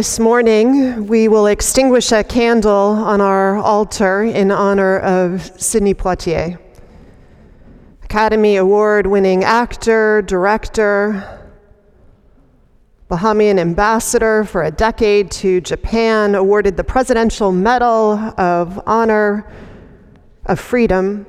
This 0.00 0.18
morning, 0.18 1.06
we 1.08 1.28
will 1.28 1.46
extinguish 1.46 2.10
a 2.10 2.24
candle 2.24 2.72
on 2.72 3.20
our 3.20 3.58
altar 3.58 4.22
in 4.22 4.50
honor 4.50 4.98
of 5.00 5.52
Sidney 5.60 5.92
Poitier, 5.92 6.58
Academy 8.02 8.56
Award 8.56 9.06
winning 9.06 9.44
actor, 9.44 10.22
director, 10.22 11.52
Bahamian 13.10 13.58
ambassador 13.58 14.44
for 14.44 14.62
a 14.62 14.70
decade 14.70 15.30
to 15.32 15.60
Japan, 15.60 16.34
awarded 16.34 16.78
the 16.78 16.84
Presidential 16.84 17.52
Medal 17.52 18.14
of 18.38 18.80
Honor 18.86 19.46
of 20.46 20.58
Freedom. 20.58 21.26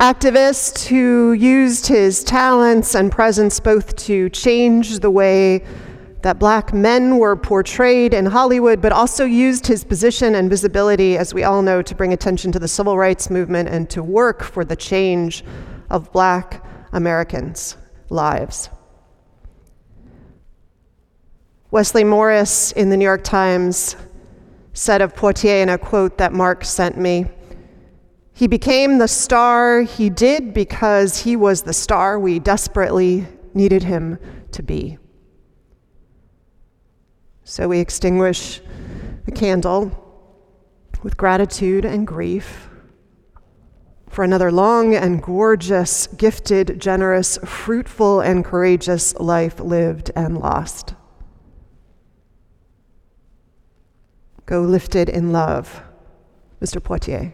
Activist 0.00 0.88
who 0.88 1.34
used 1.34 1.86
his 1.86 2.24
talents 2.24 2.96
and 2.96 3.12
presence 3.12 3.60
both 3.60 3.94
to 3.94 4.28
change 4.30 4.98
the 4.98 5.10
way 5.10 5.62
that 6.22 6.38
black 6.38 6.74
men 6.74 7.18
were 7.18 7.36
portrayed 7.36 8.12
in 8.12 8.26
Hollywood, 8.26 8.80
but 8.80 8.92
also 8.92 9.24
used 9.24 9.66
his 9.66 9.84
position 9.84 10.34
and 10.34 10.50
visibility, 10.50 11.16
as 11.16 11.32
we 11.32 11.44
all 11.44 11.62
know, 11.62 11.80
to 11.80 11.94
bring 11.94 12.12
attention 12.12 12.50
to 12.52 12.58
the 12.58 12.66
civil 12.68 12.96
rights 12.98 13.30
movement 13.30 13.68
and 13.68 13.88
to 13.90 14.02
work 14.02 14.42
for 14.42 14.64
the 14.64 14.74
change 14.74 15.44
of 15.90 16.12
black 16.12 16.64
Americans' 16.92 17.76
lives. 18.10 18.68
Wesley 21.70 22.04
Morris 22.04 22.72
in 22.72 22.88
the 22.88 22.96
New 22.96 23.04
York 23.04 23.22
Times 23.22 23.94
said 24.72 25.02
of 25.02 25.14
Poitier 25.14 25.62
in 25.62 25.68
a 25.68 25.78
quote 25.78 26.18
that 26.18 26.32
Mark 26.32 26.64
sent 26.64 26.96
me 26.96 27.26
He 28.32 28.46
became 28.46 28.98
the 28.98 29.08
star 29.08 29.82
he 29.82 30.08
did 30.08 30.54
because 30.54 31.22
he 31.22 31.36
was 31.36 31.62
the 31.62 31.72
star 31.72 32.18
we 32.18 32.38
desperately 32.38 33.26
needed 33.54 33.82
him 33.82 34.18
to 34.52 34.62
be. 34.62 34.98
So 37.48 37.66
we 37.66 37.80
extinguish 37.80 38.60
the 39.24 39.32
candle 39.32 39.90
with 41.02 41.16
gratitude 41.16 41.86
and 41.86 42.06
grief 42.06 42.68
for 44.10 44.22
another 44.22 44.52
long 44.52 44.94
and 44.94 45.22
gorgeous, 45.22 46.08
gifted, 46.08 46.78
generous, 46.78 47.38
fruitful, 47.38 48.20
and 48.20 48.44
courageous 48.44 49.14
life 49.14 49.60
lived 49.60 50.10
and 50.14 50.36
lost. 50.36 50.92
Go 54.44 54.60
lifted 54.60 55.08
in 55.08 55.32
love, 55.32 55.82
Mr. 56.60 56.82
Poitier. 56.82 57.32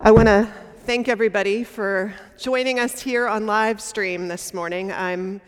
I 0.00 0.12
want 0.12 0.28
to 0.28 0.63
thank 0.84 1.08
everybody 1.08 1.64
for 1.64 2.12
joining 2.36 2.78
us 2.78 3.00
here 3.00 3.26
on 3.26 3.46
live 3.46 3.80
stream 3.80 4.28
this 4.28 4.52
morning. 4.52 4.92
I'm 4.92 5.40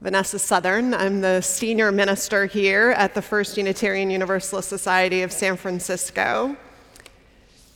Vanessa 0.00 0.38
Southern. 0.38 0.94
I'm 0.94 1.20
the 1.20 1.42
senior 1.42 1.92
minister 1.92 2.46
here 2.46 2.92
at 2.96 3.12
the 3.14 3.20
First 3.20 3.58
Unitarian 3.58 4.10
Universalist 4.10 4.66
Society 4.70 5.20
of 5.20 5.30
San 5.30 5.58
Francisco. 5.58 6.56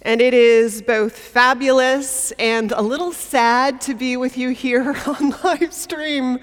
And 0.00 0.23
it 0.23 0.33
is 0.33 0.80
both 0.80 1.18
fabulous 1.18 2.30
and 2.38 2.73
a 2.73 2.80
little 2.80 3.12
sad 3.12 3.83
to 3.83 3.94
be 3.94 4.16
with 4.16 4.38
you 4.38 4.49
here 4.49 4.97
on 5.06 5.35
live 5.44 5.75
stream. 5.75 6.38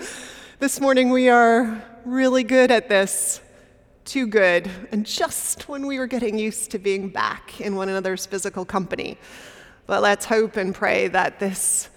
This 0.59 0.79
morning 0.79 1.09
we 1.09 1.29
are 1.29 1.83
really 2.05 2.43
good 2.43 2.69
at 2.69 2.89
this, 2.89 3.41
too 4.05 4.27
good, 4.27 4.69
and 4.91 5.03
just 5.03 5.67
when 5.67 5.87
we 5.87 5.97
were 5.97 6.05
getting 6.05 6.37
used 6.37 6.69
to 6.71 6.77
being 6.77 7.09
back 7.09 7.59
in 7.59 7.75
one 7.75 7.89
another's 7.89 8.27
physical 8.27 8.65
company. 8.65 9.17
But 9.91 10.03
let's 10.03 10.23
hope 10.23 10.55
and 10.55 10.73
pray 10.73 11.09
that 11.09 11.39
this, 11.39 11.89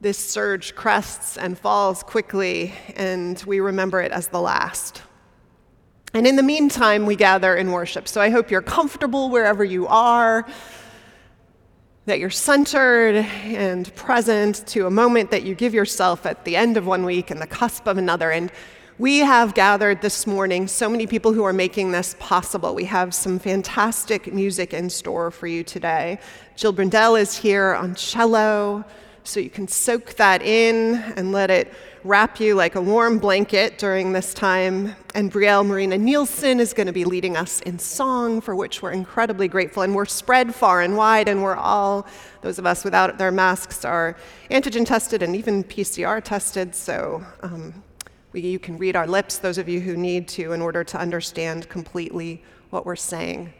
this 0.00 0.18
surge 0.18 0.74
crests 0.74 1.38
and 1.38 1.56
falls 1.56 2.02
quickly 2.02 2.74
and 2.96 3.40
we 3.46 3.60
remember 3.60 4.00
it 4.00 4.10
as 4.10 4.26
the 4.26 4.40
last. 4.40 5.02
And 6.14 6.26
in 6.26 6.34
the 6.34 6.42
meantime, 6.42 7.06
we 7.06 7.14
gather 7.14 7.54
in 7.54 7.70
worship. 7.70 8.08
So 8.08 8.20
I 8.20 8.30
hope 8.30 8.50
you're 8.50 8.60
comfortable 8.60 9.30
wherever 9.30 9.62
you 9.62 9.86
are, 9.86 10.44
that 12.06 12.18
you're 12.18 12.28
centered 12.28 13.14
and 13.14 13.94
present 13.94 14.66
to 14.70 14.88
a 14.88 14.90
moment 14.90 15.30
that 15.30 15.44
you 15.44 15.54
give 15.54 15.74
yourself 15.74 16.26
at 16.26 16.44
the 16.44 16.56
end 16.56 16.76
of 16.76 16.88
one 16.88 17.04
week 17.04 17.30
and 17.30 17.40
the 17.40 17.46
cusp 17.46 17.86
of 17.86 17.98
another. 17.98 18.32
And 18.32 18.50
we 18.98 19.18
have 19.18 19.54
gathered 19.54 20.02
this 20.02 20.26
morning 20.26 20.68
so 20.68 20.88
many 20.88 21.06
people 21.06 21.32
who 21.32 21.44
are 21.44 21.52
making 21.52 21.92
this 21.92 22.14
possible. 22.18 22.74
We 22.74 22.84
have 22.84 23.14
some 23.14 23.38
fantastic 23.38 24.32
music 24.32 24.74
in 24.74 24.90
store 24.90 25.30
for 25.30 25.46
you 25.46 25.64
today. 25.64 26.18
Jill 26.56 26.74
Brindell 26.74 27.18
is 27.18 27.36
here 27.36 27.74
on 27.74 27.94
cello, 27.94 28.84
so 29.24 29.40
you 29.40 29.48
can 29.48 29.66
soak 29.66 30.14
that 30.16 30.42
in 30.42 30.96
and 31.16 31.32
let 31.32 31.50
it 31.50 31.72
wrap 32.04 32.38
you 32.38 32.54
like 32.54 32.74
a 32.74 32.82
warm 32.82 33.18
blanket 33.18 33.78
during 33.78 34.12
this 34.12 34.34
time. 34.34 34.94
And 35.14 35.32
Brielle 35.32 35.64
Marina 35.64 35.96
Nielsen 35.96 36.60
is 36.60 36.74
going 36.74 36.88
to 36.88 36.92
be 36.92 37.04
leading 37.04 37.36
us 37.36 37.60
in 37.60 37.78
song, 37.78 38.42
for 38.42 38.54
which 38.54 38.82
we're 38.82 38.90
incredibly 38.90 39.48
grateful. 39.48 39.84
And 39.84 39.94
we're 39.94 40.04
spread 40.04 40.54
far 40.54 40.82
and 40.82 40.96
wide, 40.98 41.28
and 41.28 41.42
we're 41.42 41.56
all, 41.56 42.06
those 42.42 42.58
of 42.58 42.66
us 42.66 42.84
without 42.84 43.16
their 43.16 43.32
masks, 43.32 43.84
are 43.86 44.16
antigen 44.50 44.84
tested 44.84 45.22
and 45.22 45.34
even 45.34 45.64
PCR 45.64 46.22
tested. 46.22 46.74
So 46.74 47.24
um, 47.42 47.72
we, 48.32 48.40
you 48.40 48.58
can 48.58 48.78
read 48.78 48.96
our 48.96 49.06
lips, 49.06 49.38
those 49.38 49.58
of 49.58 49.68
you 49.68 49.80
who 49.80 49.96
need 49.96 50.26
to, 50.28 50.52
in 50.52 50.62
order 50.62 50.82
to 50.84 50.98
understand 50.98 51.68
completely 51.68 52.42
what 52.70 52.86
we're 52.86 52.96
saying. 52.96 53.52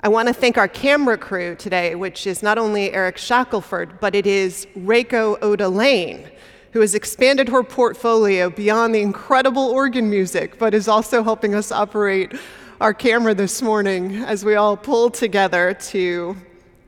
I 0.00 0.08
want 0.08 0.28
to 0.28 0.34
thank 0.34 0.58
our 0.58 0.66
camera 0.66 1.18
crew 1.18 1.54
today, 1.54 1.94
which 1.94 2.26
is 2.26 2.42
not 2.42 2.58
only 2.58 2.92
Eric 2.92 3.18
Shackelford, 3.18 4.00
but 4.00 4.14
it 4.14 4.26
is 4.26 4.66
Reiko 4.76 5.38
Oda 5.42 5.68
Lane, 5.68 6.28
who 6.72 6.80
has 6.80 6.94
expanded 6.94 7.48
her 7.50 7.62
portfolio 7.62 8.50
beyond 8.50 8.94
the 8.94 9.02
incredible 9.02 9.66
organ 9.66 10.08
music, 10.08 10.58
but 10.58 10.74
is 10.74 10.88
also 10.88 11.22
helping 11.22 11.54
us 11.54 11.70
operate 11.70 12.32
our 12.80 12.94
camera 12.94 13.34
this 13.34 13.62
morning 13.62 14.16
as 14.24 14.44
we 14.44 14.56
all 14.56 14.76
pull 14.76 15.08
together 15.10 15.74
to 15.74 16.34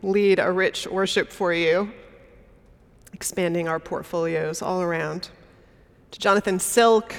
lead 0.02 0.38
a 0.38 0.50
rich 0.50 0.86
worship 0.86 1.30
for 1.30 1.52
you, 1.52 1.92
expanding 3.12 3.68
our 3.68 3.78
portfolios 3.78 4.60
all 4.60 4.82
around 4.82 5.28
to 6.14 6.20
Jonathan 6.20 6.60
Silk, 6.60 7.12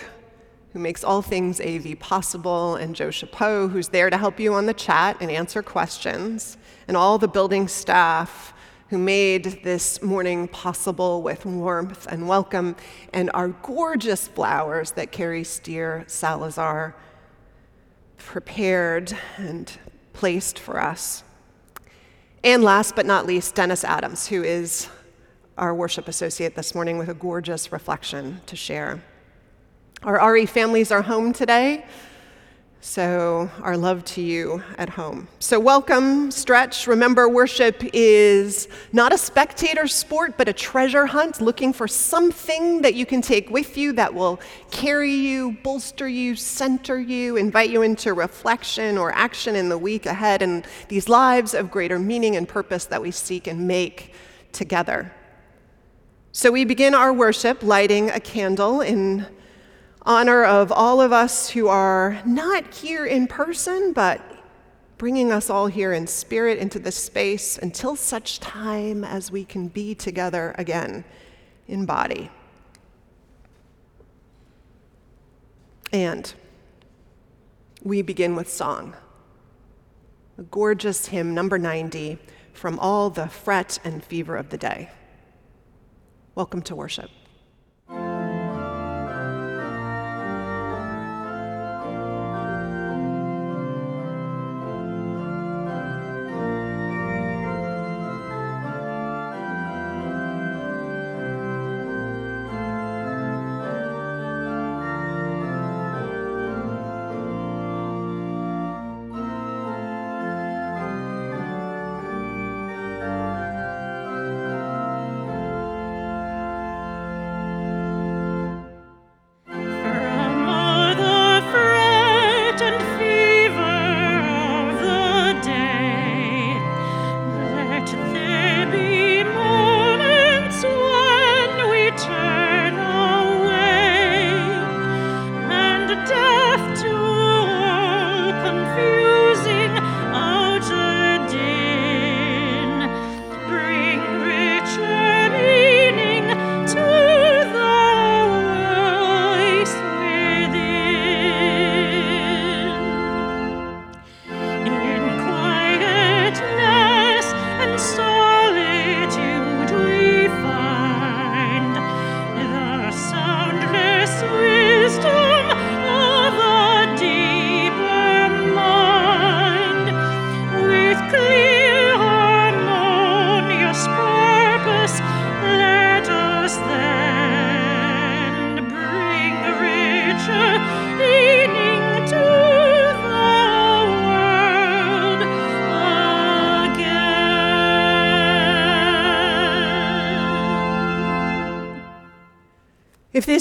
who 0.71 0.79
makes 0.79 1.03
all 1.03 1.21
things 1.21 1.59
AV 1.59 1.99
possible, 1.99 2.75
and 2.75 2.95
Joe 2.95 3.11
Chapeau, 3.11 3.67
who's 3.67 3.89
there 3.89 4.09
to 4.09 4.17
help 4.17 4.39
you 4.39 4.53
on 4.53 4.67
the 4.67 4.73
chat 4.73 5.17
and 5.19 5.29
answer 5.29 5.61
questions, 5.61 6.55
and 6.87 6.95
all 6.95 7.17
the 7.17 7.27
building 7.27 7.67
staff 7.67 8.53
who 8.87 8.97
made 8.97 9.59
this 9.65 10.01
morning 10.01 10.47
possible 10.47 11.21
with 11.21 11.45
warmth 11.45 12.07
and 12.09 12.25
welcome, 12.25 12.77
and 13.11 13.29
our 13.33 13.49
gorgeous 13.49 14.29
flowers 14.29 14.91
that 14.91 15.11
Carrie 15.11 15.43
Steer 15.43 16.05
Salazar 16.07 16.95
prepared 18.17 19.11
and 19.35 19.77
placed 20.13 20.57
for 20.57 20.79
us. 20.79 21.25
And 22.45 22.63
last 22.63 22.95
but 22.95 23.05
not 23.05 23.25
least, 23.25 23.55
Dennis 23.55 23.83
Adams, 23.83 24.27
who 24.27 24.41
is 24.41 24.87
our 25.57 25.73
worship 25.73 26.07
associate 26.07 26.55
this 26.55 26.75
morning 26.75 26.97
with 26.97 27.09
a 27.09 27.13
gorgeous 27.13 27.71
reflection 27.71 28.41
to 28.45 28.55
share. 28.55 29.01
Our 30.03 30.33
RE 30.33 30.45
families 30.45 30.91
are 30.91 31.01
home 31.01 31.31
today, 31.31 31.85
so 32.81 33.49
our 33.61 33.77
love 33.77 34.03
to 34.05 34.21
you 34.21 34.61
at 34.77 34.89
home. 34.89 35.27
So, 35.39 35.59
welcome, 35.59 36.29
stretch. 36.29 36.87
Remember, 36.87 37.29
worship 37.29 37.81
is 37.93 38.67
not 38.91 39.13
a 39.13 39.17
spectator 39.17 39.87
sport, 39.87 40.37
but 40.37 40.49
a 40.49 40.53
treasure 40.53 41.05
hunt, 41.05 41.41
looking 41.41 41.71
for 41.71 41.87
something 41.87 42.81
that 42.81 42.93
you 42.93 43.05
can 43.05 43.21
take 43.21 43.49
with 43.49 43.77
you 43.77 43.93
that 43.93 44.13
will 44.13 44.39
carry 44.71 45.13
you, 45.13 45.57
bolster 45.63 46.07
you, 46.07 46.35
center 46.35 46.99
you, 46.99 47.37
invite 47.37 47.69
you 47.69 47.81
into 47.81 48.13
reflection 48.13 48.97
or 48.97 49.11
action 49.13 49.55
in 49.55 49.69
the 49.69 49.77
week 49.77 50.05
ahead, 50.05 50.41
and 50.41 50.67
these 50.89 51.07
lives 51.07 51.53
of 51.53 51.71
greater 51.71 51.97
meaning 51.97 52.35
and 52.35 52.47
purpose 52.47 52.85
that 52.85 53.01
we 53.01 53.09
seek 53.09 53.47
and 53.47 53.65
make 53.65 54.13
together. 54.51 55.11
So 56.37 56.51
we 56.51 56.65
begin 56.65 56.93
our 56.93 57.13
worship 57.13 57.63
lighting 57.63 58.09
a 58.09 58.19
candle 58.19 58.81
in 58.81 59.25
honor 60.01 60.43
of 60.43 60.69
all 60.69 60.99
of 60.99 61.13
us 61.13 61.49
who 61.51 61.69
are 61.69 62.21
not 62.25 62.73
here 62.73 63.05
in 63.05 63.25
person, 63.25 63.93
but 63.93 64.21
bringing 64.97 65.31
us 65.31 65.49
all 65.49 65.67
here 65.67 65.93
in 65.93 66.07
spirit 66.07 66.57
into 66.57 66.77
this 66.77 66.97
space 66.97 67.57
until 67.57 67.95
such 67.95 68.41
time 68.41 69.05
as 69.05 69.31
we 69.31 69.45
can 69.45 69.69
be 69.69 69.95
together 69.95 70.53
again 70.57 71.05
in 71.69 71.85
body. 71.85 72.29
And 75.93 76.33
we 77.81 78.01
begin 78.01 78.35
with 78.35 78.49
song. 78.49 78.93
A 80.37 80.43
gorgeous 80.43 81.05
hymn, 81.05 81.33
number 81.33 81.57
90, 81.57 82.17
from 82.51 82.77
all 82.79 83.09
the 83.09 83.29
fret 83.29 83.79
and 83.85 84.03
fever 84.03 84.35
of 84.35 84.49
the 84.49 84.57
day. 84.57 84.89
Welcome 86.35 86.63
to 86.63 86.75
worship. 86.75 87.09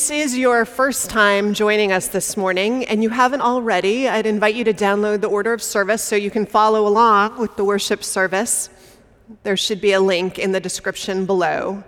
This 0.04 0.10
is 0.32 0.36
your 0.36 0.66
first 0.66 1.08
time 1.08 1.54
joining 1.54 1.90
us 1.90 2.08
this 2.08 2.36
morning 2.36 2.84
and 2.84 3.02
you 3.02 3.08
haven't 3.08 3.40
already, 3.40 4.06
I'd 4.06 4.26
invite 4.26 4.54
you 4.54 4.62
to 4.64 4.74
download 4.74 5.22
the 5.22 5.28
order 5.28 5.54
of 5.54 5.62
service 5.62 6.02
so 6.02 6.14
you 6.14 6.30
can 6.30 6.44
follow 6.44 6.86
along 6.86 7.38
with 7.38 7.56
the 7.56 7.64
worship 7.64 8.04
service. 8.04 8.68
There 9.44 9.56
should 9.56 9.80
be 9.80 9.92
a 9.92 10.00
link 10.00 10.38
in 10.38 10.52
the 10.52 10.60
description 10.60 11.24
below. 11.24 11.82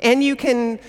And 0.00 0.24
you 0.24 0.34
can 0.34 0.80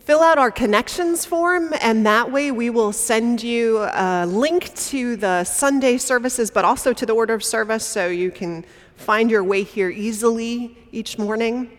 fill 0.00 0.20
out 0.20 0.36
our 0.36 0.50
connections 0.50 1.24
form, 1.24 1.72
and 1.80 2.04
that 2.04 2.30
way 2.30 2.50
we 2.50 2.68
will 2.68 2.92
send 2.92 3.42
you 3.42 3.78
a 3.78 4.26
link 4.26 4.74
to 4.88 5.16
the 5.16 5.44
Sunday 5.44 5.96
services, 5.96 6.50
but 6.50 6.62
also 6.62 6.92
to 6.92 7.06
the 7.06 7.14
order 7.14 7.32
of 7.32 7.42
service 7.42 7.86
so 7.86 8.06
you 8.06 8.30
can 8.30 8.66
find 8.96 9.30
your 9.30 9.44
way 9.44 9.62
here 9.62 9.88
easily 9.88 10.76
each 10.92 11.16
morning. 11.16 11.70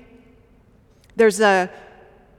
There's 1.15 1.39
a 1.39 1.69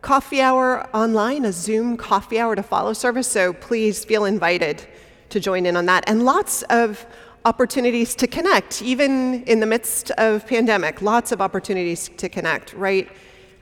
coffee 0.02 0.40
hour 0.40 0.88
online, 0.94 1.44
a 1.44 1.52
Zoom 1.52 1.96
coffee 1.96 2.38
hour 2.38 2.56
to 2.56 2.62
follow 2.62 2.92
service, 2.92 3.28
so 3.28 3.52
please 3.52 4.04
feel 4.04 4.24
invited 4.24 4.86
to 5.28 5.40
join 5.40 5.66
in 5.66 5.76
on 5.76 5.86
that. 5.86 6.04
And 6.06 6.24
lots 6.24 6.62
of 6.64 7.06
opportunities 7.44 8.14
to 8.16 8.26
connect, 8.26 8.82
even 8.82 9.44
in 9.44 9.60
the 9.60 9.66
midst 9.66 10.10
of 10.12 10.46
pandemic, 10.46 11.00
lots 11.02 11.32
of 11.32 11.40
opportunities 11.40 12.10
to 12.16 12.28
connect 12.28 12.72
right 12.74 13.08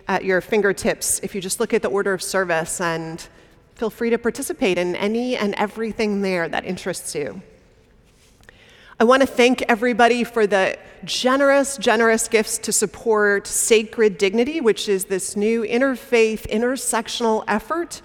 at 0.08 0.24
your 0.24 0.40
fingertips 0.40 1.20
if 1.22 1.34
you 1.34 1.40
just 1.40 1.60
look 1.60 1.74
at 1.74 1.82
the 1.82 1.88
order 1.88 2.12
of 2.14 2.22
service 2.22 2.80
and 2.80 3.28
feel 3.74 3.90
free 3.90 4.10
to 4.10 4.18
participate 4.18 4.78
in 4.78 4.96
any 4.96 5.36
and 5.36 5.54
everything 5.54 6.22
there 6.22 6.48
that 6.48 6.64
interests 6.64 7.14
you. 7.14 7.40
I 9.00 9.04
want 9.04 9.20
to 9.20 9.28
thank 9.28 9.62
everybody 9.68 10.24
for 10.24 10.44
the 10.44 10.76
generous, 11.04 11.76
generous 11.76 12.26
gifts 12.26 12.58
to 12.58 12.72
support 12.72 13.46
Sacred 13.46 14.18
Dignity, 14.18 14.60
which 14.60 14.88
is 14.88 15.04
this 15.04 15.36
new 15.36 15.62
interfaith, 15.62 16.48
intersectional 16.48 17.44
effort 17.46 18.02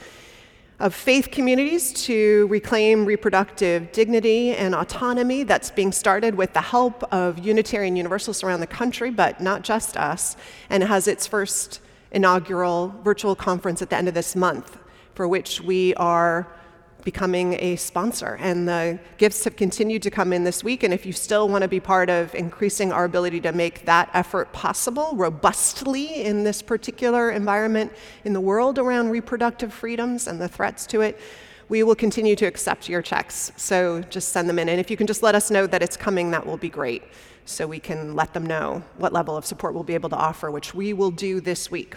of 0.80 0.94
faith 0.94 1.32
communities 1.32 1.94
to 2.06 2.46
reclaim 2.46 3.06
reproductive 3.06 3.92
dignity 3.92 4.52
and 4.56 4.76
autonomy 4.76 5.42
that's 5.42 5.72
being 5.72 5.92
started 5.92 6.36
with 6.36 6.54
the 6.54 6.62
help 6.62 7.04
of 7.12 7.40
Unitarian 7.40 7.96
Universalists 7.96 8.44
around 8.44 8.60
the 8.60 8.68
country, 8.68 9.10
but 9.10 9.42
not 9.42 9.64
just 9.64 9.98
us, 9.98 10.38
and 10.70 10.84
has 10.84 11.08
its 11.08 11.26
first 11.26 11.80
inaugural 12.12 12.94
virtual 13.04 13.34
conference 13.34 13.82
at 13.82 13.90
the 13.90 13.96
end 13.96 14.08
of 14.08 14.14
this 14.14 14.36
month, 14.36 14.78
for 15.16 15.28
which 15.28 15.60
we 15.60 15.96
are 15.96 16.48
becoming 17.04 17.54
a 17.60 17.76
sponsor. 17.76 18.38
And 18.40 18.68
the 18.68 19.00
gifts 19.18 19.44
have 19.44 19.56
continued 19.56 20.02
to 20.04 20.12
come 20.12 20.34
in 20.34 20.44
this 20.44 20.64
week. 20.64 20.84
And 20.84 20.94
if 20.94 21.06
you 21.06 21.14
still 21.14 21.50
want 21.50 21.62
to 21.62 21.68
be 21.68 21.80
part 21.80 22.10
of 22.10 22.34
increasing 22.36 22.92
our 22.92 23.06
ability 23.06 23.42
to 23.42 23.52
make 23.52 23.86
that 23.86 24.10
effort 24.14 24.52
possible 24.54 25.12
robustly 25.16 26.24
in 26.24 26.44
this 26.44 26.62
particular 26.62 27.32
environment 27.32 27.92
in 28.24 28.34
the 28.34 28.42
world 28.42 28.80
around 28.80 29.10
reproductive 29.10 29.74
freedoms 29.74 30.28
and 30.28 30.40
the 30.42 30.48
threats 30.48 30.86
to 30.88 31.02
it, 31.02 31.20
we 31.70 31.84
will 31.84 31.96
continue 31.96 32.36
to 32.36 32.46
accept 32.46 32.90
your 32.90 33.02
checks. 33.02 33.52
So 33.58 34.02
just 34.02 34.30
send 34.30 34.50
them 34.50 34.60
in. 34.60 34.70
And 34.70 34.80
if 34.80 34.92
you 34.92 34.98
can 34.98 35.08
just 35.08 35.24
let 35.24 35.36
us 35.36 35.50
know 35.50 35.66
that 35.68 35.82
it's 35.82 35.98
coming, 35.98 36.32
that 36.32 36.46
will 36.46 36.58
be 36.58 36.70
great. 36.70 37.04
So 37.46 37.68
we 37.68 37.80
can 37.80 38.16
let 38.16 38.34
them 38.34 38.46
know 38.46 38.84
what 38.98 39.12
level 39.12 39.36
of 39.36 39.46
support 39.46 39.74
we'll 39.74 39.84
be 39.84 39.96
able 39.96 40.10
to 40.10 40.16
offer, 40.16 40.50
which 40.52 40.74
we 40.74 40.94
will 40.94 41.12
do 41.12 41.42
this 41.42 41.70
week. 41.70 41.96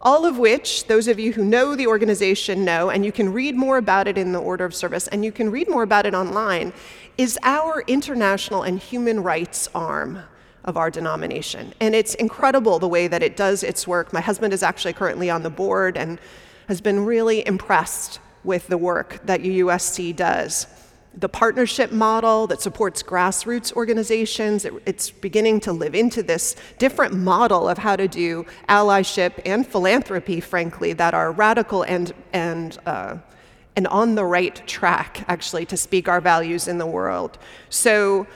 All 0.00 0.24
of 0.26 0.38
which, 0.38 0.86
those 0.86 1.06
of 1.08 1.18
you 1.18 1.34
who 1.34 1.44
know 1.44 1.74
the 1.74 1.86
organization 1.86 2.64
know, 2.64 2.88
and 2.90 3.04
you 3.04 3.12
can 3.12 3.30
read 3.32 3.56
more 3.56 3.76
about 3.78 4.08
it 4.08 4.18
in 4.18 4.32
the 4.32 4.38
order 4.38 4.64
of 4.64 4.74
service, 4.74 5.06
and 5.08 5.24
you 5.24 5.32
can 5.32 5.50
read 5.50 5.68
more 5.68 5.82
about 5.82 6.06
it 6.06 6.14
online, 6.14 6.72
is 7.16 7.38
our 7.42 7.82
international 7.86 8.62
and 8.62 8.78
human 8.78 9.22
rights 9.22 9.68
arm 9.74 10.20
of 10.64 10.76
our 10.78 10.90
denomination. 10.90 11.74
And 11.80 11.94
it's 11.94 12.14
incredible 12.14 12.78
the 12.78 12.88
way 12.88 13.06
that 13.06 13.22
it 13.22 13.36
does 13.36 13.62
its 13.62 13.86
work. 13.86 14.14
My 14.14 14.22
husband 14.22 14.54
is 14.54 14.62
actually 14.62 14.94
currently 14.94 15.28
on 15.30 15.42
the 15.42 15.50
board 15.50 15.98
and 15.98 16.18
has 16.68 16.80
been 16.80 17.04
really 17.04 17.46
impressed 17.46 18.18
with 18.44 18.68
the 18.68 18.78
work 18.78 19.20
that 19.24 19.42
UUSC 19.42 20.16
does 20.16 20.66
the 21.16 21.28
partnership 21.28 21.92
model 21.92 22.46
that 22.48 22.60
supports 22.60 23.02
grassroots 23.02 23.72
organizations. 23.74 24.64
It, 24.64 24.74
it's 24.86 25.10
beginning 25.10 25.60
to 25.60 25.72
live 25.72 25.94
into 25.94 26.22
this 26.22 26.56
different 26.78 27.14
model 27.14 27.68
of 27.68 27.78
how 27.78 27.96
to 27.96 28.08
do 28.08 28.44
allyship 28.68 29.40
and 29.44 29.66
philanthropy, 29.66 30.40
frankly, 30.40 30.92
that 30.94 31.14
are 31.14 31.30
radical 31.32 31.82
and, 31.82 32.12
and, 32.32 32.78
uh, 32.86 33.16
and 33.76 33.86
on 33.88 34.14
the 34.14 34.24
right 34.24 34.66
track, 34.66 35.24
actually, 35.28 35.66
to 35.66 35.76
speak 35.76 36.08
our 36.08 36.20
values 36.20 36.68
in 36.68 36.78
the 36.78 36.86
world. 36.86 37.38
So 37.68 38.26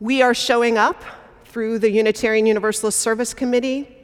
we 0.00 0.22
are 0.22 0.34
showing 0.34 0.78
up 0.78 1.04
through 1.44 1.78
the 1.78 1.90
Unitarian 1.90 2.46
Universalist 2.46 2.98
Service 2.98 3.34
Committee 3.34 3.94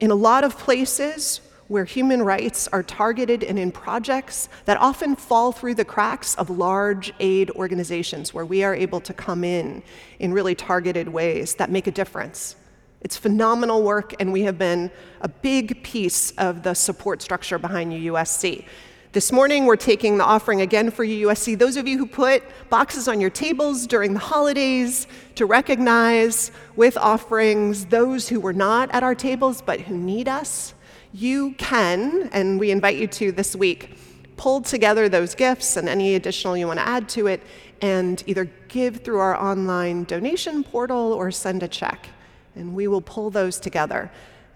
in 0.00 0.10
a 0.10 0.14
lot 0.14 0.44
of 0.44 0.58
places 0.58 1.40
where 1.68 1.84
human 1.84 2.22
rights 2.22 2.68
are 2.68 2.82
targeted 2.82 3.42
and 3.42 3.58
in 3.58 3.72
projects 3.72 4.48
that 4.66 4.76
often 4.78 5.16
fall 5.16 5.52
through 5.52 5.74
the 5.74 5.84
cracks 5.84 6.34
of 6.34 6.50
large 6.50 7.12
aid 7.20 7.50
organizations, 7.52 8.34
where 8.34 8.44
we 8.44 8.62
are 8.62 8.74
able 8.74 9.00
to 9.00 9.14
come 9.14 9.44
in 9.44 9.82
in 10.18 10.32
really 10.32 10.54
targeted 10.54 11.08
ways 11.08 11.54
that 11.54 11.70
make 11.70 11.86
a 11.86 11.90
difference. 11.90 12.56
It's 13.00 13.16
phenomenal 13.16 13.82
work, 13.82 14.14
and 14.20 14.32
we 14.32 14.42
have 14.42 14.58
been 14.58 14.90
a 15.20 15.28
big 15.28 15.82
piece 15.82 16.30
of 16.32 16.62
the 16.62 16.74
support 16.74 17.22
structure 17.22 17.58
behind 17.58 17.92
UUSC. 17.92 18.64
This 19.12 19.30
morning, 19.30 19.64
we're 19.64 19.76
taking 19.76 20.18
the 20.18 20.24
offering 20.24 20.60
again 20.60 20.90
for 20.90 21.04
UUSC. 21.04 21.56
Those 21.56 21.76
of 21.76 21.86
you 21.86 21.98
who 21.98 22.06
put 22.06 22.42
boxes 22.68 23.06
on 23.06 23.20
your 23.20 23.30
tables 23.30 23.86
during 23.86 24.12
the 24.12 24.18
holidays 24.18 25.06
to 25.36 25.46
recognize 25.46 26.50
with 26.74 26.96
offerings 26.96 27.86
those 27.86 28.28
who 28.28 28.40
were 28.40 28.52
not 28.52 28.90
at 28.92 29.04
our 29.04 29.14
tables 29.14 29.62
but 29.62 29.80
who 29.80 29.96
need 29.96 30.28
us 30.28 30.73
you 31.14 31.52
can, 31.58 32.28
and 32.32 32.58
we 32.58 32.72
invite 32.72 32.96
you 32.96 33.06
to 33.06 33.30
this 33.30 33.54
week, 33.54 33.96
pull 34.36 34.60
together 34.60 35.08
those 35.08 35.36
gifts 35.36 35.76
and 35.76 35.88
any 35.88 36.16
additional 36.16 36.56
you 36.56 36.66
want 36.66 36.80
to 36.80 36.86
add 36.86 37.08
to 37.10 37.28
it, 37.28 37.40
and 37.80 38.24
either 38.26 38.50
give 38.66 38.96
through 39.04 39.20
our 39.20 39.40
online 39.40 40.02
donation 40.04 40.64
portal 40.64 41.12
or 41.12 41.30
send 41.30 41.62
a 41.62 41.68
check. 41.68 42.08
And 42.56 42.74
we 42.74 42.88
will 42.88 43.00
pull 43.00 43.30
those 43.30 43.60
together 43.60 44.10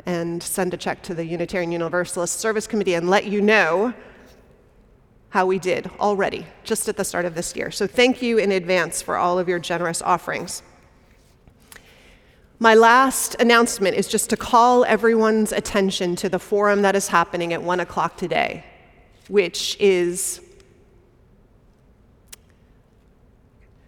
and 0.04 0.42
send 0.42 0.74
a 0.74 0.76
check 0.76 1.00
to 1.04 1.14
the 1.14 1.24
Unitarian 1.24 1.70
Universalist 1.70 2.40
Service 2.40 2.66
Committee 2.66 2.94
and 2.94 3.08
let 3.08 3.26
you 3.26 3.40
know 3.40 3.94
how 5.28 5.46
we 5.46 5.60
did 5.60 5.88
already, 6.00 6.44
just 6.64 6.88
at 6.88 6.96
the 6.96 7.04
start 7.04 7.24
of 7.24 7.36
this 7.36 7.54
year. 7.54 7.70
So 7.70 7.86
thank 7.86 8.20
you 8.20 8.38
in 8.38 8.50
advance 8.50 9.00
for 9.00 9.16
all 9.16 9.38
of 9.38 9.48
your 9.48 9.60
generous 9.60 10.02
offerings. 10.02 10.64
My 12.60 12.74
last 12.74 13.36
announcement 13.38 13.96
is 13.96 14.08
just 14.08 14.30
to 14.30 14.36
call 14.36 14.84
everyone's 14.84 15.52
attention 15.52 16.16
to 16.16 16.28
the 16.28 16.40
forum 16.40 16.82
that 16.82 16.96
is 16.96 17.06
happening 17.06 17.52
at 17.52 17.62
1 17.62 17.78
o'clock 17.78 18.16
today, 18.16 18.64
which 19.28 19.76
is 19.78 20.40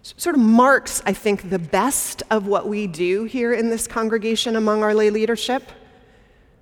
sort 0.03 0.37
of 0.37 0.41
marks, 0.41 1.03
I 1.05 1.13
think, 1.13 1.51
the 1.51 1.59
best 1.59 2.23
of 2.31 2.47
what 2.47 2.69
we 2.69 2.87
do 2.87 3.25
here 3.25 3.53
in 3.53 3.71
this 3.71 3.89
congregation 3.89 4.55
among 4.55 4.85
our 4.85 4.95
lay 4.95 5.11
leadership. 5.11 5.65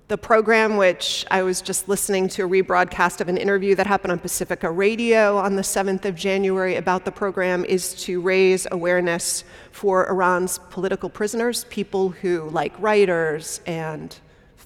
The 0.09 0.17
program, 0.17 0.75
which 0.75 1.23
I 1.29 1.43
was 1.43 1.61
just 1.61 1.87
listening 1.87 2.29
to 2.29 2.43
a 2.43 2.49
rebroadcast 2.49 3.21
of 3.21 3.29
an 3.29 3.37
interview 3.37 3.75
that 3.75 3.85
happened 3.85 4.11
on 4.11 4.17
Pacifica 4.17 4.71
Radio 4.71 5.37
on 5.37 5.55
the 5.55 5.61
7th 5.61 6.03
of 6.03 6.15
January 6.15 6.77
about 6.77 7.05
the 7.05 7.11
program, 7.11 7.63
is 7.63 7.93
to 8.05 8.19
raise 8.19 8.65
awareness 8.71 9.43
for 9.71 10.09
Iran's 10.09 10.57
political 10.71 11.11
prisoners, 11.11 11.65
people 11.65 12.09
who, 12.09 12.49
like 12.49 12.73
writers 12.79 13.61
and 13.67 14.17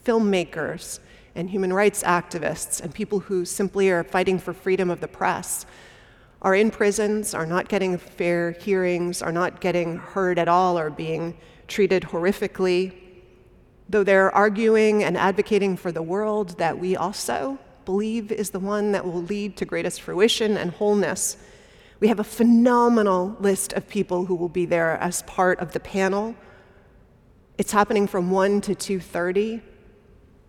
filmmakers 0.06 1.00
and 1.36 1.50
human 1.50 1.74
rights 1.74 2.04
activists, 2.04 2.80
and 2.80 2.96
people 2.96 3.20
who 3.20 3.44
simply 3.44 3.90
are 3.90 4.06
fighting 4.06 4.40
for 4.40 4.54
freedom 4.54 4.90
of 4.90 5.02
the 5.02 5.10
press, 5.10 5.66
are 6.42 6.56
in 6.56 6.72
prisons, 6.72 7.34
are 7.34 7.46
not 7.46 7.68
getting 7.68 7.98
fair 7.98 8.52
hearings, 8.52 9.22
are 9.22 9.34
not 9.34 9.60
getting 9.60 9.98
heard 9.98 10.40
at 10.40 10.48
all, 10.48 10.78
are 10.78 10.90
being 10.90 11.38
treated 11.68 12.04
horrifically 12.04 13.03
though 13.90 14.04
they're 14.04 14.32
arguing 14.34 15.04
and 15.04 15.18
advocating 15.18 15.78
for 15.78 15.92
the 15.92 16.02
world 16.02 16.58
that 16.58 16.80
we 16.80 16.96
also 16.96 17.60
believe 17.86 18.32
is 18.32 18.52
the 18.52 18.60
one 18.60 18.92
that 18.94 19.06
will 19.06 19.22
lead 19.24 19.58
to 19.58 19.66
greatest 19.66 20.02
fruition 20.02 20.58
and 20.58 20.72
wholeness. 20.72 21.38
We 22.00 22.08
have 22.08 22.20
a 22.20 22.24
phenomenal 22.24 23.36
list 23.40 23.74
of 23.74 23.88
people 23.88 24.26
who 24.26 24.36
will 24.36 24.50
be 24.50 24.66
there 24.66 24.98
as 24.98 25.22
part 25.24 25.60
of 25.60 25.74
the 25.74 25.80
panel 25.80 26.36
It's 27.58 27.72
happening 27.72 28.08
from 28.08 28.32
1 28.32 28.62
to 28.62 28.76
2:30. 28.76 29.62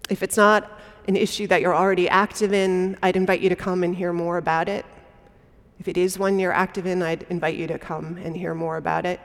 If 0.08 0.22
it's 0.22 0.36
not 0.36 0.80
an 1.06 1.16
issue 1.16 1.46
that 1.48 1.60
you're 1.60 1.74
already 1.74 2.08
active 2.08 2.52
in, 2.52 2.96
I'd 3.02 3.16
invite 3.16 3.40
you 3.40 3.50
to 3.50 3.56
come 3.56 3.82
and 3.84 3.94
hear 3.94 4.12
more 4.12 4.38
about 4.38 4.68
it. 4.68 4.86
If 5.78 5.86
it 5.86 5.98
is 5.98 6.18
one 6.18 6.38
you're 6.38 6.52
active 6.52 6.86
in, 6.86 7.02
I'd 7.02 7.26
invite 7.28 7.56
you 7.56 7.66
to 7.66 7.78
come 7.78 8.18
and 8.24 8.34
hear 8.36 8.54
more 8.54 8.78
about 8.78 9.04
it. 9.04 9.20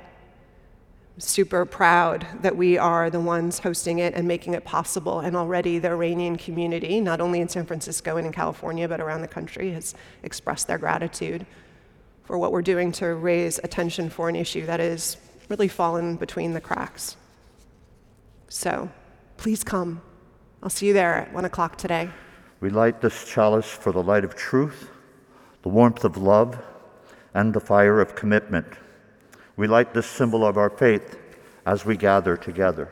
Super 1.20 1.66
proud 1.66 2.26
that 2.42 2.56
we 2.56 2.78
are 2.78 3.10
the 3.10 3.20
ones 3.20 3.60
hosting 3.60 4.00
it 4.00 4.14
and 4.14 4.26
making 4.26 4.54
it 4.54 4.64
possible. 4.64 5.20
And 5.20 5.36
already 5.36 5.78
the 5.78 5.90
Iranian 5.90 6.38
community, 6.38 7.02
not 7.02 7.20
only 7.20 7.42
in 7.42 7.50
San 7.50 7.66
Francisco 7.66 8.16
and 8.16 8.26
in 8.26 8.32
California, 8.32 8.88
but 8.88 9.02
around 9.02 9.22
the 9.22 9.28
country, 9.28 9.72
has 9.74 9.94
expressed 10.24 10.68
their 10.68 10.78
gratitude 10.78 11.46
for 12.24 12.38
what 12.38 12.54
we're 12.54 12.62
doing 12.62 12.94
to 12.94 13.08
raise 13.16 13.60
attention 13.64 14.10
for 14.10 14.30
an 14.30 14.36
issue 14.36 14.66
that 14.66 14.80
has 14.80 15.18
really 15.50 15.68
fallen 15.68 16.16
between 16.16 16.54
the 16.54 16.62
cracks. 16.62 17.18
So 18.48 18.90
please 19.36 19.64
come. 19.64 20.02
I'll 20.64 20.70
see 20.70 20.88
you 20.88 20.94
there 20.94 21.16
at 21.16 21.34
1 21.34 21.44
o'clock 21.44 21.78
today. 21.78 22.10
We 22.62 22.70
light 22.70 23.02
this 23.02 23.26
chalice 23.26 23.66
for 23.70 23.92
the 23.92 24.04
light 24.04 24.24
of 24.24 24.36
truth, 24.36 24.90
the 25.64 25.70
warmth 25.70 26.06
of 26.06 26.16
love, 26.18 26.58
and 27.34 27.54
the 27.54 27.60
fire 27.60 28.00
of 28.00 28.16
commitment. 28.16 28.68
We 29.60 29.68
light 29.68 29.94
this 29.94 30.08
symbol 30.08 30.46
of 30.46 30.58
our 30.58 30.70
faith 30.70 31.18
as 31.66 31.84
we 31.84 31.98
gather 31.98 32.38
together. 32.38 32.88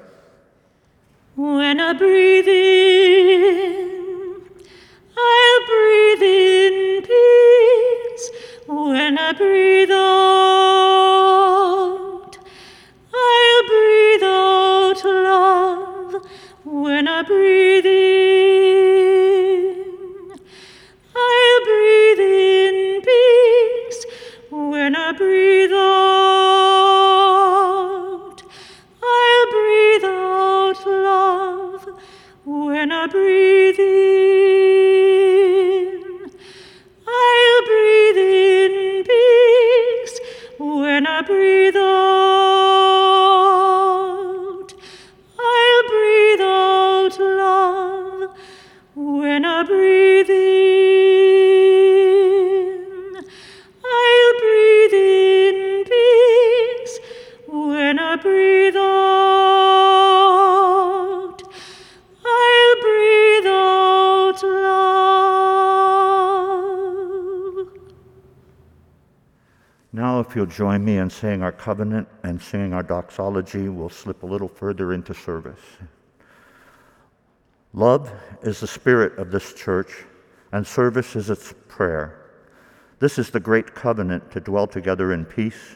When 1.37 1.79
I 1.79 1.93
breathe 1.93 2.45
in, 2.45 4.41
I'll 5.17 5.65
breathe 5.65 6.23
in 6.23 7.03
peace. 7.03 8.31
When 8.67 9.17
I 9.17 9.31
breathe 9.31 9.91
out, 9.91 10.67
I'll 13.13 13.63
breathe 13.71 14.23
out 14.23 15.05
love. 15.05 16.27
When 16.65 17.07
I 17.07 17.23
breathe 17.23 17.85
in, 17.85 19.05
I'll 21.15 21.61
breathe 21.63 22.19
in 22.19 23.01
peace. 23.05 24.05
When 24.51 24.97
I 24.97 25.13
breathe 25.13 25.71
out, 25.71 26.36
When 32.77 32.91
I 32.91 33.07
breathe 33.07 33.79
in, 33.79 34.29
I'll 37.07 37.61
breathe 37.65 38.17
in 38.17 39.03
peace. 39.03 40.19
When 40.59 41.07
I 41.07 41.23
breathe 41.23 41.75
out, 41.75 42.26
if 70.27 70.35
you'll 70.35 70.45
join 70.45 70.83
me 70.83 70.97
in 70.97 71.09
saying 71.09 71.41
our 71.41 71.53
covenant 71.53 72.07
and 72.23 72.41
singing 72.41 72.73
our 72.73 72.83
doxology, 72.83 73.69
we'll 73.69 73.89
slip 73.89 74.23
a 74.23 74.25
little 74.25 74.47
further 74.47 74.91
into 74.93 75.13
service. 75.13 75.61
Love 77.73 78.11
is 78.41 78.59
the 78.59 78.67
spirit 78.67 79.17
of 79.17 79.31
this 79.31 79.53
church, 79.53 80.03
and 80.51 80.67
service 80.67 81.15
is 81.15 81.29
its 81.29 81.53
prayer. 81.69 82.31
This 82.99 83.17
is 83.17 83.29
the 83.29 83.39
great 83.39 83.73
covenant 83.73 84.29
to 84.31 84.39
dwell 84.39 84.67
together 84.67 85.13
in 85.13 85.23
peace, 85.23 85.75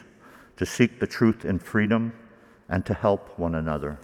to 0.56 0.66
seek 0.66 1.00
the 1.00 1.06
truth 1.06 1.44
in 1.44 1.58
freedom, 1.58 2.12
and 2.68 2.84
to 2.84 2.94
help 2.94 3.38
one 3.38 3.54
another. 3.54 3.98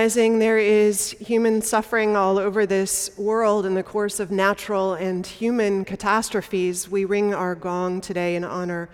Recognizing 0.00 0.38
there 0.38 0.56
is 0.56 1.10
human 1.10 1.60
suffering 1.60 2.16
all 2.16 2.38
over 2.38 2.64
this 2.64 3.10
world 3.18 3.66
in 3.66 3.74
the 3.74 3.82
course 3.82 4.18
of 4.18 4.30
natural 4.30 4.94
and 4.94 5.26
human 5.26 5.84
catastrophes, 5.84 6.88
we 6.88 7.04
ring 7.04 7.34
our 7.34 7.54
gong 7.54 8.00
today 8.00 8.34
in 8.34 8.42
honor 8.42 8.88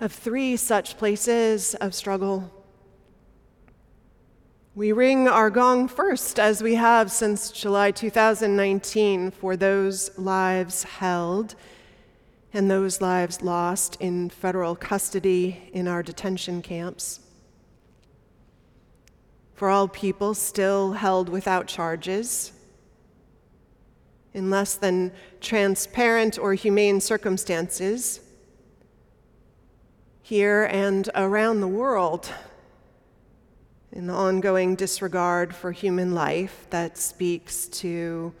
of 0.00 0.10
three 0.10 0.56
such 0.56 0.96
places 0.96 1.74
of 1.74 1.94
struggle. 1.94 2.50
We 4.74 4.92
ring 4.92 5.28
our 5.28 5.50
gong 5.50 5.88
first, 5.88 6.38
as 6.38 6.62
we 6.62 6.76
have 6.76 7.12
since 7.12 7.52
July 7.52 7.90
2019, 7.90 9.30
for 9.30 9.58
those 9.58 10.16
lives 10.18 10.84
held 10.84 11.54
and 12.54 12.70
those 12.70 13.02
lives 13.02 13.42
lost 13.42 13.98
in 14.00 14.30
federal 14.30 14.74
custody 14.74 15.68
in 15.74 15.86
our 15.86 16.02
detention 16.02 16.62
camps 16.62 17.21
for 19.62 19.70
all 19.70 19.86
people 19.86 20.34
still 20.34 20.90
held 20.90 21.28
without 21.28 21.68
charges, 21.68 22.50
in 24.34 24.50
less 24.50 24.74
than 24.74 25.12
transparent 25.40 26.36
or 26.36 26.54
humane 26.54 27.00
circumstances, 27.00 28.18
here 30.20 30.64
and 30.64 31.08
around 31.14 31.60
the 31.60 31.68
world, 31.68 32.28
in 33.92 34.08
the 34.08 34.12
ongoing 34.12 34.74
disregard 34.74 35.54
for 35.54 35.70
human 35.70 36.12
life 36.12 36.66
that 36.70 36.98
speaks 36.98 37.66
to 37.66 38.34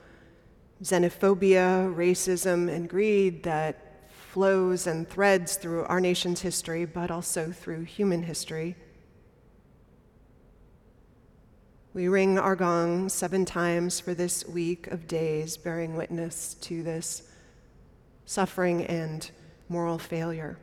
xenophobia, 0.82 1.94
racism, 1.94 2.68
and 2.68 2.88
greed 2.88 3.44
that 3.44 4.10
flows 4.10 4.88
and 4.88 5.08
threads 5.08 5.54
through 5.54 5.84
our 5.84 6.00
nation's 6.00 6.40
history, 6.40 6.84
but 6.84 7.12
also 7.12 7.52
through 7.52 7.84
human 7.84 8.24
history. 8.24 8.74
We 11.94 12.08
ring 12.08 12.38
our 12.38 12.56
gong 12.56 13.10
seven 13.10 13.44
times 13.44 14.00
for 14.00 14.14
this 14.14 14.46
week 14.46 14.86
of 14.86 15.06
days, 15.06 15.58
bearing 15.58 15.94
witness 15.94 16.54
to 16.62 16.82
this 16.82 17.24
suffering 18.24 18.86
and 18.86 19.30
moral 19.68 19.98
failure. 19.98 20.56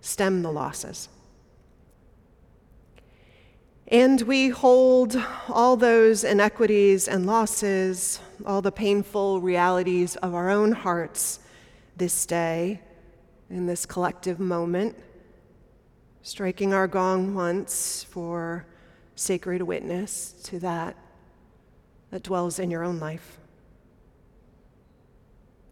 stem 0.00 0.42
the 0.42 0.50
losses. 0.50 1.08
And 3.92 4.22
we 4.22 4.48
hold 4.48 5.22
all 5.50 5.76
those 5.76 6.24
inequities 6.24 7.08
and 7.08 7.26
losses, 7.26 8.20
all 8.46 8.62
the 8.62 8.72
painful 8.72 9.42
realities 9.42 10.16
of 10.16 10.34
our 10.34 10.48
own 10.48 10.72
hearts 10.72 11.40
this 11.98 12.24
day, 12.24 12.80
in 13.50 13.66
this 13.66 13.84
collective 13.84 14.40
moment, 14.40 14.96
striking 16.22 16.72
our 16.72 16.88
gong 16.88 17.34
once 17.34 18.06
for 18.08 18.64
sacred 19.14 19.60
witness 19.60 20.32
to 20.44 20.58
that 20.60 20.96
that 22.10 22.22
dwells 22.22 22.58
in 22.58 22.70
your 22.70 22.84
own 22.84 22.98
life. 22.98 23.36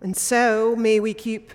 And 0.03 0.15
so 0.15 0.77
may 0.77 1.01
we 1.01 1.15
keep 1.15 1.55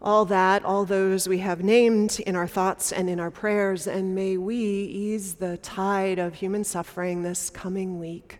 all 0.00 0.24
that, 0.26 0.64
all 0.64 0.84
those 0.84 1.28
we 1.28 1.38
have 1.38 1.62
named 1.62 2.20
in 2.26 2.36
our 2.36 2.46
thoughts 2.46 2.92
and 2.92 3.08
in 3.08 3.18
our 3.18 3.30
prayers, 3.30 3.86
and 3.86 4.14
may 4.14 4.36
we 4.36 4.56
ease 4.56 5.34
the 5.34 5.56
tide 5.58 6.18
of 6.18 6.34
human 6.34 6.64
suffering 6.64 7.22
this 7.22 7.50
coming 7.50 7.98
week, 7.98 8.38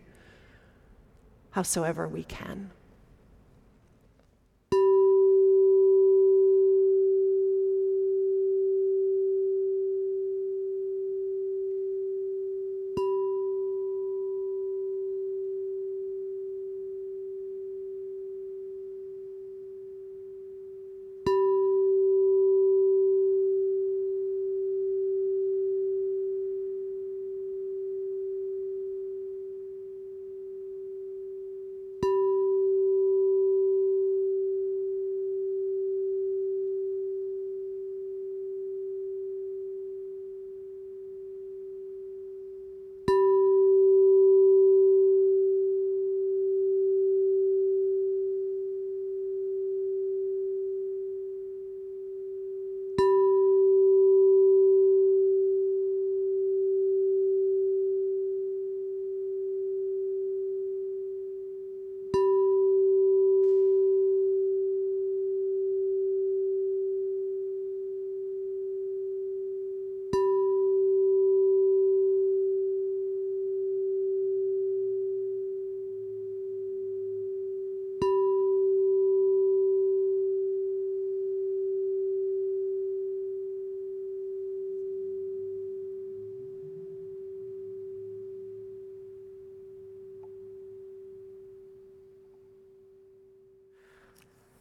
howsoever 1.51 2.07
we 2.07 2.23
can. 2.23 2.71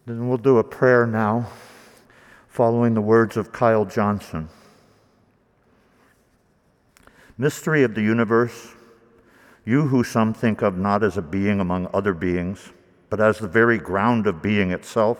Then 0.06 0.28
we'll 0.28 0.35
do 0.46 0.58
a 0.58 0.64
prayer 0.64 1.08
now, 1.08 1.44
following 2.46 2.94
the 2.94 3.00
words 3.00 3.36
of 3.36 3.50
Kyle 3.50 3.84
Johnson. 3.84 4.48
Mystery 7.36 7.82
of 7.82 7.96
the 7.96 8.02
universe, 8.02 8.68
you 9.64 9.88
who 9.88 10.04
some 10.04 10.32
think 10.32 10.62
of 10.62 10.78
not 10.78 11.02
as 11.02 11.16
a 11.16 11.22
being 11.22 11.58
among 11.58 11.88
other 11.92 12.14
beings, 12.14 12.72
but 13.10 13.20
as 13.20 13.40
the 13.40 13.48
very 13.48 13.76
ground 13.76 14.28
of 14.28 14.40
being 14.40 14.70
itself, 14.70 15.18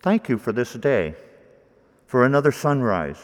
thank 0.00 0.30
you 0.30 0.38
for 0.38 0.52
this 0.52 0.72
day, 0.72 1.14
for 2.06 2.24
another 2.24 2.50
sunrise, 2.50 3.22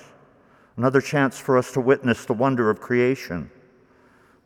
another 0.77 1.01
chance 1.01 1.39
for 1.39 1.57
us 1.57 1.73
to 1.73 1.81
witness 1.81 2.27
the 2.27 2.35
wonder 2.35 2.69
of 2.69 2.79
creation. 2.79 3.51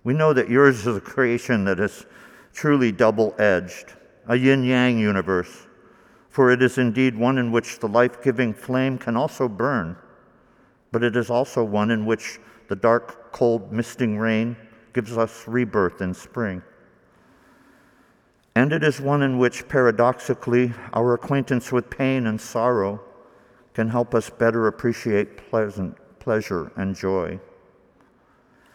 We 0.04 0.14
know 0.14 0.32
that 0.32 0.48
yours 0.48 0.86
is 0.86 0.96
a 0.96 1.00
creation 1.00 1.64
that 1.64 1.80
is 1.80 2.06
truly 2.52 2.92
double 2.92 3.34
edged, 3.38 3.94
a 4.28 4.36
yin 4.36 4.62
yang 4.62 5.00
universe 5.00 5.66
for 6.34 6.50
it 6.50 6.60
is 6.60 6.78
indeed 6.78 7.16
one 7.16 7.38
in 7.38 7.52
which 7.52 7.78
the 7.78 7.86
life 7.86 8.20
giving 8.20 8.52
flame 8.52 8.98
can 8.98 9.16
also 9.16 9.48
burn, 9.48 9.96
but 10.90 11.04
it 11.04 11.14
is 11.14 11.30
also 11.30 11.62
one 11.62 11.92
in 11.92 12.04
which 12.04 12.40
the 12.66 12.74
dark, 12.74 13.30
cold, 13.30 13.72
misting 13.72 14.18
rain 14.18 14.56
gives 14.92 15.16
us 15.16 15.46
rebirth 15.46 16.00
in 16.00 16.12
spring. 16.12 16.60
And 18.56 18.72
it 18.72 18.82
is 18.82 19.00
one 19.00 19.22
in 19.22 19.38
which, 19.38 19.68
paradoxically, 19.68 20.72
our 20.92 21.14
acquaintance 21.14 21.70
with 21.70 21.88
pain 21.88 22.26
and 22.26 22.40
sorrow 22.40 23.00
can 23.72 23.88
help 23.88 24.12
us 24.12 24.28
better 24.28 24.66
appreciate 24.66 25.36
pleasant 25.36 25.96
pleasure 26.18 26.72
and 26.74 26.96
joy. 26.96 27.38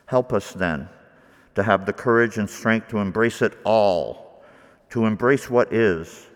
Help 0.06 0.32
us 0.32 0.54
then 0.54 0.88
to 1.56 1.64
have 1.64 1.86
the 1.86 1.92
courage 1.92 2.38
and 2.38 2.50
strength 2.50 2.88
to 2.88 3.00
embrace 3.00 3.42
it 3.42 3.58
all, 3.66 4.46
to 4.92 5.06
embrace 5.06 5.50
what 5.50 5.74
is 5.74 6.29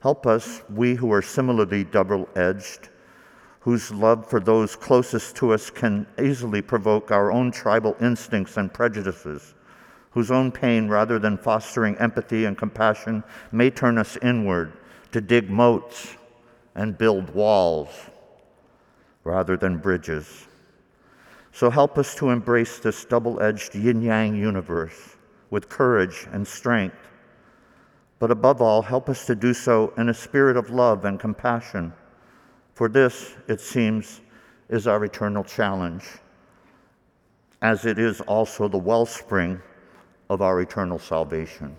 Help 0.00 0.26
us, 0.26 0.62
we 0.70 0.94
who 0.94 1.12
are 1.12 1.22
similarly 1.22 1.84
double 1.84 2.28
edged, 2.34 2.88
whose 3.60 3.90
love 3.90 4.26
for 4.26 4.40
those 4.40 4.74
closest 4.74 5.36
to 5.36 5.52
us 5.52 5.68
can 5.68 6.06
easily 6.18 6.62
provoke 6.62 7.10
our 7.10 7.30
own 7.30 7.52
tribal 7.52 7.94
instincts 8.00 8.56
and 8.56 8.72
prejudices, 8.72 9.54
whose 10.12 10.30
own 10.30 10.50
pain, 10.50 10.88
rather 10.88 11.18
than 11.18 11.36
fostering 11.36 11.96
empathy 11.98 12.46
and 12.46 12.56
compassion, 12.56 13.22
may 13.52 13.68
turn 13.68 13.98
us 13.98 14.16
inward 14.22 14.72
to 15.12 15.20
dig 15.20 15.50
moats 15.50 16.16
and 16.74 16.96
build 16.96 17.28
walls 17.34 17.90
rather 19.24 19.56
than 19.56 19.76
bridges. 19.76 20.46
So 21.52 21.68
help 21.68 21.98
us 21.98 22.14
to 22.14 22.30
embrace 22.30 22.78
this 22.78 23.04
double 23.04 23.42
edged 23.42 23.74
yin 23.74 24.00
yang 24.00 24.34
universe 24.34 25.16
with 25.50 25.68
courage 25.68 26.26
and 26.32 26.46
strength 26.46 26.96
but 28.20 28.30
above 28.30 28.60
all, 28.60 28.82
help 28.82 29.08
us 29.08 29.26
to 29.26 29.34
do 29.34 29.52
so 29.52 29.92
in 29.96 30.10
a 30.10 30.14
spirit 30.14 30.56
of 30.56 30.70
love 30.70 31.06
and 31.06 31.18
compassion. 31.18 31.92
For 32.74 32.88
this, 32.88 33.34
it 33.48 33.60
seems, 33.60 34.20
is 34.68 34.86
our 34.86 35.02
eternal 35.04 35.42
challenge, 35.42 36.04
as 37.62 37.86
it 37.86 37.98
is 37.98 38.20
also 38.20 38.68
the 38.68 38.78
wellspring 38.78 39.60
of 40.28 40.42
our 40.42 40.60
eternal 40.60 40.98
salvation. 40.98 41.74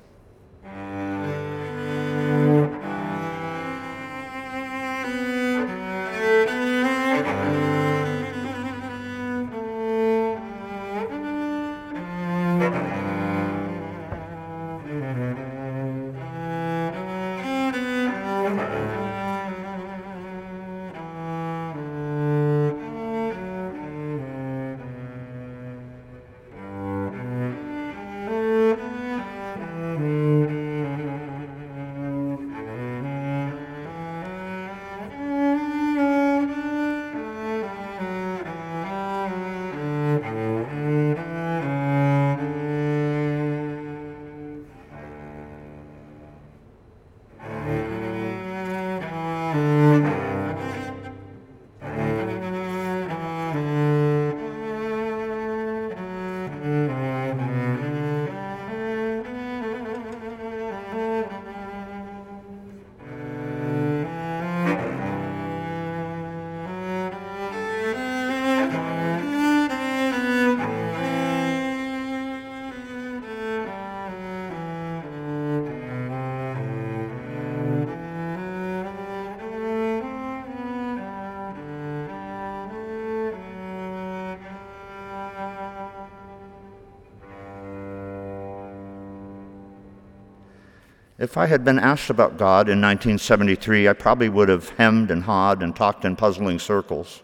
If 91.22 91.38
I 91.38 91.46
had 91.46 91.64
been 91.64 91.78
asked 91.78 92.10
about 92.10 92.40
God 92.40 92.68
in 92.68 92.82
1973, 92.82 93.88
I 93.88 93.94
probably 93.94 94.28
would 94.28 94.50
have 94.50 94.70
hemmed 94.70 95.12
and 95.12 95.22
hawed 95.22 95.62
and 95.62 95.76
talked 95.76 96.04
in 96.04 96.16
puzzling 96.16 96.58
circles. 96.58 97.22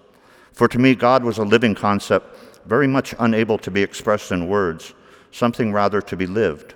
For 0.54 0.68
to 0.68 0.78
me, 0.78 0.94
God 0.94 1.24
was 1.24 1.40
a 1.40 1.44
living 1.44 1.74
concept, 1.74 2.38
very 2.68 2.86
much 2.86 3.16
unable 3.18 3.58
to 3.58 3.72
be 3.72 3.82
expressed 3.82 4.32
in 4.32 4.48
words, 4.48 4.94
something 5.32 5.74
rather 5.74 6.00
to 6.00 6.16
be 6.16 6.28
lived. 6.28 6.76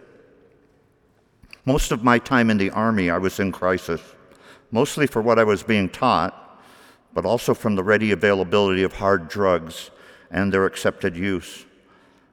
Most 1.64 1.92
of 1.92 2.04
my 2.04 2.18
time 2.18 2.50
in 2.50 2.58
the 2.58 2.72
Army, 2.72 3.12
I 3.12 3.20
was 3.20 3.40
in 3.40 3.52
crisis, 3.52 4.02
mostly 4.72 5.06
for 5.06 5.22
what 5.22 5.38
I 5.38 5.44
was 5.44 5.62
being 5.62 5.90
taught, 5.90 6.60
but 7.14 7.24
also 7.24 7.54
from 7.54 7.76
the 7.76 7.84
ready 7.84 8.12
availability 8.12 8.82
of 8.82 8.94
hard 8.94 9.30
drugs 9.30 9.92
and 10.32 10.52
their 10.52 10.66
accepted 10.66 11.16
use. 11.16 11.66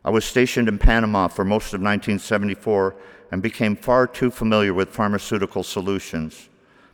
I 0.05 0.11
was 0.11 0.25
stationed 0.25 0.69
in 0.69 0.79
Panama 0.79 1.29
for 1.29 1.45
most 1.45 1.75
of 1.75 1.81
1974 1.81 2.97
and 3.31 3.43
became 3.43 3.77
far 3.77 4.07
too 4.07 4.31
familiar 4.31 4.73
with 4.73 4.89
pharmaceutical 4.89 5.63
solutions 5.63 6.49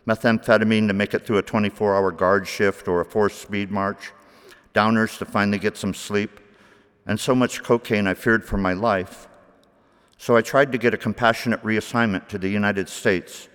methamphetamine 0.07 0.87
to 0.89 0.95
make 0.95 1.15
it 1.15 1.27
through 1.27 1.39
a 1.39 1.43
24 1.43 1.97
hour 1.97 2.13
guard 2.13 2.47
shift 2.47 2.89
or 2.89 3.01
a 3.01 3.05
forced 3.05 3.41
speed 3.41 3.71
march, 3.71 4.13
downers 4.75 5.19
to 5.19 5.25
finally 5.25 5.59
get 5.59 5.77
some 5.77 5.95
sleep, 5.95 6.41
and 7.07 7.19
so 7.19 7.35
much 7.35 7.63
cocaine 7.63 8.07
I 8.07 8.15
feared 8.15 8.45
for 8.45 8.57
my 8.57 8.73
life. 8.73 9.29
So 10.17 10.37
I 10.37 10.43
tried 10.43 10.73
to 10.73 10.79
get 10.79 10.95
a 10.95 10.99
compassionate 10.99 11.63
reassignment 11.63 12.29
to 12.29 12.39
the 12.39 12.49
United 12.49 12.89
States, 12.89 13.49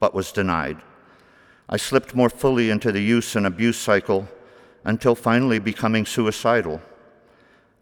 but 0.00 0.14
was 0.14 0.32
denied. 0.32 0.78
I 1.68 1.76
slipped 1.76 2.14
more 2.14 2.30
fully 2.30 2.70
into 2.70 2.92
the 2.92 3.02
use 3.02 3.34
and 3.34 3.46
abuse 3.46 3.76
cycle 3.76 4.28
until 4.84 5.14
finally 5.14 5.58
becoming 5.58 6.06
suicidal. 6.06 6.80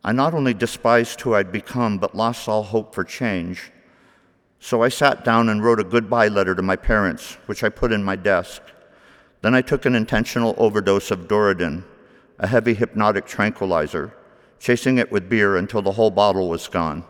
I 0.06 0.12
not 0.12 0.34
only 0.34 0.52
despised 0.52 1.22
who 1.22 1.34
I'd 1.34 1.50
become, 1.50 1.96
but 1.96 2.14
lost 2.14 2.46
all 2.46 2.62
hope 2.62 2.94
for 2.94 3.04
change. 3.04 3.72
So 4.60 4.82
I 4.82 4.90
sat 4.90 5.24
down 5.24 5.48
and 5.48 5.64
wrote 5.64 5.80
a 5.80 5.84
goodbye 5.84 6.28
letter 6.28 6.54
to 6.54 6.62
my 6.62 6.76
parents, 6.76 7.38
which 7.46 7.64
I 7.64 7.70
put 7.70 7.90
in 7.90 8.04
my 8.04 8.14
desk. 8.14 8.60
Then 9.40 9.54
I 9.54 9.62
took 9.62 9.86
an 9.86 9.94
intentional 9.94 10.54
overdose 10.58 11.10
of 11.10 11.26
Doriden, 11.26 11.84
a 12.38 12.46
heavy 12.46 12.74
hypnotic 12.74 13.24
tranquilizer, 13.24 14.14
chasing 14.58 14.98
it 14.98 15.10
with 15.10 15.30
beer 15.30 15.56
until 15.56 15.80
the 15.80 15.92
whole 15.92 16.10
bottle 16.10 16.50
was 16.50 16.68
gone. 16.68 17.04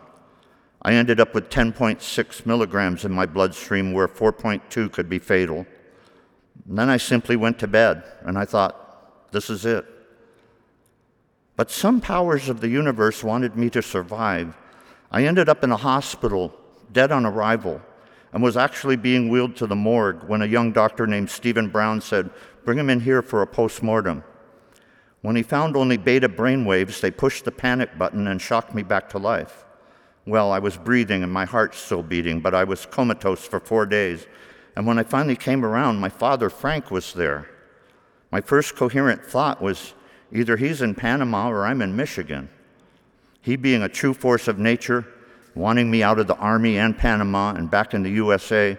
I 0.81 0.93
ended 0.93 1.19
up 1.19 1.33
with 1.33 1.49
10.6 1.49 2.45
milligrams 2.45 3.03
in 3.03 3.11
my 3.11 3.25
bloodstream, 3.25 3.91
where 3.91 4.07
4.2 4.07 4.91
could 4.91 5.09
be 5.09 5.19
fatal. 5.19 5.65
And 6.69 6.77
then 6.77 6.89
I 6.89 6.97
simply 6.97 7.35
went 7.35 7.59
to 7.59 7.67
bed, 7.67 8.03
and 8.21 8.37
I 8.37 8.45
thought, 8.45 9.31
this 9.31 9.49
is 9.49 9.65
it. 9.65 9.85
But 11.55 11.71
some 11.71 12.01
powers 12.01 12.49
of 12.49 12.61
the 12.61 12.67
universe 12.67 13.23
wanted 13.23 13.55
me 13.55 13.69
to 13.69 13.81
survive. 13.81 14.55
I 15.11 15.25
ended 15.25 15.47
up 15.47 15.63
in 15.63 15.71
a 15.71 15.77
hospital 15.77 16.53
dead 16.91 17.11
on 17.11 17.25
arrival, 17.25 17.81
and 18.33 18.43
was 18.43 18.57
actually 18.57 18.95
being 18.95 19.29
wheeled 19.29 19.55
to 19.55 19.67
the 19.67 19.75
morgue 19.75 20.23
when 20.27 20.41
a 20.41 20.47
young 20.47 20.71
doctor 20.71 21.07
named 21.07 21.29
Stephen 21.29 21.69
Brown 21.69 22.01
said, 22.01 22.29
Bring 22.63 22.79
him 22.79 22.89
in 22.89 22.99
here 22.99 23.21
for 23.21 23.41
a 23.41 23.47
post 23.47 23.83
mortem. 23.83 24.23
When 25.21 25.35
he 25.35 25.43
found 25.43 25.77
only 25.77 25.97
beta 25.97 26.27
brainwaves, 26.27 26.99
they 26.99 27.11
pushed 27.11 27.45
the 27.45 27.51
panic 27.51 27.97
button 27.97 28.27
and 28.27 28.41
shocked 28.41 28.75
me 28.75 28.83
back 28.83 29.09
to 29.09 29.17
life. 29.17 29.65
Well, 30.25 30.51
I 30.51 30.59
was 30.59 30.77
breathing 30.77 31.23
and 31.23 31.31
my 31.31 31.45
heart 31.45 31.75
still 31.75 32.03
beating, 32.03 32.41
but 32.41 32.55
I 32.55 32.63
was 32.63 32.85
comatose 32.85 33.45
for 33.45 33.59
four 33.59 33.85
days. 33.85 34.25
And 34.75 34.85
when 34.85 34.99
I 34.99 35.03
finally 35.03 35.35
came 35.35 35.63
around, 35.63 35.99
my 35.99 36.09
father, 36.09 36.49
Frank, 36.49 36.91
was 36.91 37.13
there. 37.13 37.49
My 38.31 38.41
first 38.41 38.75
coherent 38.75 39.23
thought 39.23 39.61
was 39.61 39.93
either 40.31 40.57
he's 40.57 40.81
in 40.81 40.95
Panama 40.95 41.49
or 41.49 41.65
I'm 41.65 41.81
in 41.81 41.95
Michigan. 41.95 42.49
He, 43.41 43.55
being 43.55 43.83
a 43.83 43.89
true 43.89 44.13
force 44.13 44.47
of 44.47 44.57
nature, 44.57 45.05
wanting 45.53 45.89
me 45.89 46.03
out 46.03 46.19
of 46.19 46.27
the 46.27 46.35
Army 46.35 46.77
and 46.77 46.97
Panama 46.97 47.53
and 47.53 47.69
back 47.69 47.93
in 47.93 48.03
the 48.03 48.09
USA, 48.11 48.77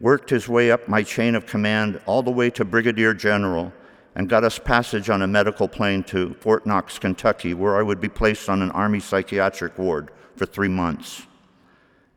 worked 0.00 0.30
his 0.30 0.48
way 0.48 0.70
up 0.70 0.88
my 0.88 1.02
chain 1.02 1.34
of 1.34 1.46
command 1.46 2.00
all 2.06 2.22
the 2.22 2.30
way 2.30 2.50
to 2.50 2.64
Brigadier 2.64 3.14
General 3.14 3.72
and 4.14 4.28
got 4.28 4.44
us 4.44 4.58
passage 4.58 5.08
on 5.08 5.22
a 5.22 5.26
medical 5.26 5.68
plane 5.68 6.02
to 6.04 6.34
Fort 6.34 6.66
Knox, 6.66 6.98
Kentucky, 6.98 7.54
where 7.54 7.76
I 7.76 7.82
would 7.82 8.00
be 8.00 8.08
placed 8.08 8.48
on 8.48 8.62
an 8.62 8.70
Army 8.72 9.00
psychiatric 9.00 9.78
ward 9.78 10.10
for 10.36 10.46
three 10.46 10.68
months. 10.68 11.26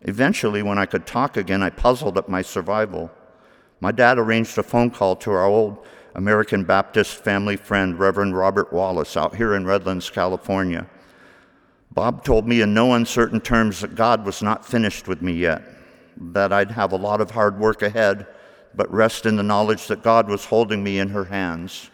Eventually, 0.02 0.64
when 0.64 0.78
I 0.78 0.86
could 0.86 1.06
talk 1.06 1.38
again, 1.38 1.62
I 1.62 1.70
puzzled 1.70 2.18
at 2.18 2.28
my 2.28 2.42
survival. 2.42 3.12
My 3.80 3.92
dad 3.92 4.18
arranged 4.18 4.58
a 4.58 4.64
phone 4.64 4.90
call 4.90 5.16
to 5.18 5.32
our 5.32 5.46
old 5.46 5.86
American 6.16 6.64
Baptist 6.64 7.16
family 7.24 7.55
friend, 7.55 7.97
Reverend 7.97 8.38
Robert 8.38 8.72
Wallace, 8.72 9.18
out 9.18 9.36
here 9.36 9.55
in 9.55 9.66
Redlands, 9.66 10.09
California. 10.09 10.88
Bob 11.91 12.24
told 12.24 12.47
me 12.47 12.61
in 12.61 12.74
no 12.74 12.93
uncertain 12.93 13.41
terms 13.41 13.82
that 13.82 13.95
God 13.95 14.26
was 14.26 14.41
not 14.41 14.66
finished 14.66 15.07
with 15.07 15.22
me 15.22 15.34
yet, 15.34 15.64
that 16.18 16.53
I'd 16.53 16.72
have 16.72 16.91
a 16.91 16.97
lot 16.97 17.22
of 17.22 17.32
hard 17.32 17.59
work 17.59 17.82
ahead, 17.82 18.28
but 18.76 18.91
rest 18.91 19.26
in 19.26 19.36
the 19.36 19.43
knowledge 19.43 19.88
that 19.88 20.03
God 20.03 20.28
was 20.28 20.45
holding 20.45 20.84
me 20.84 20.99
in 20.99 21.09
her 21.09 21.26
hands. 21.26 21.89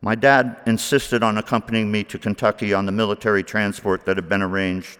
My 0.00 0.14
dad 0.14 0.56
insisted 0.66 1.24
on 1.24 1.38
accompanying 1.38 1.90
me 1.90 2.04
to 2.04 2.18
Kentucky 2.18 2.72
on 2.72 2.86
the 2.86 2.92
military 2.92 3.42
transport 3.42 4.04
that 4.04 4.16
had 4.16 4.28
been 4.28 4.42
arranged. 4.42 4.98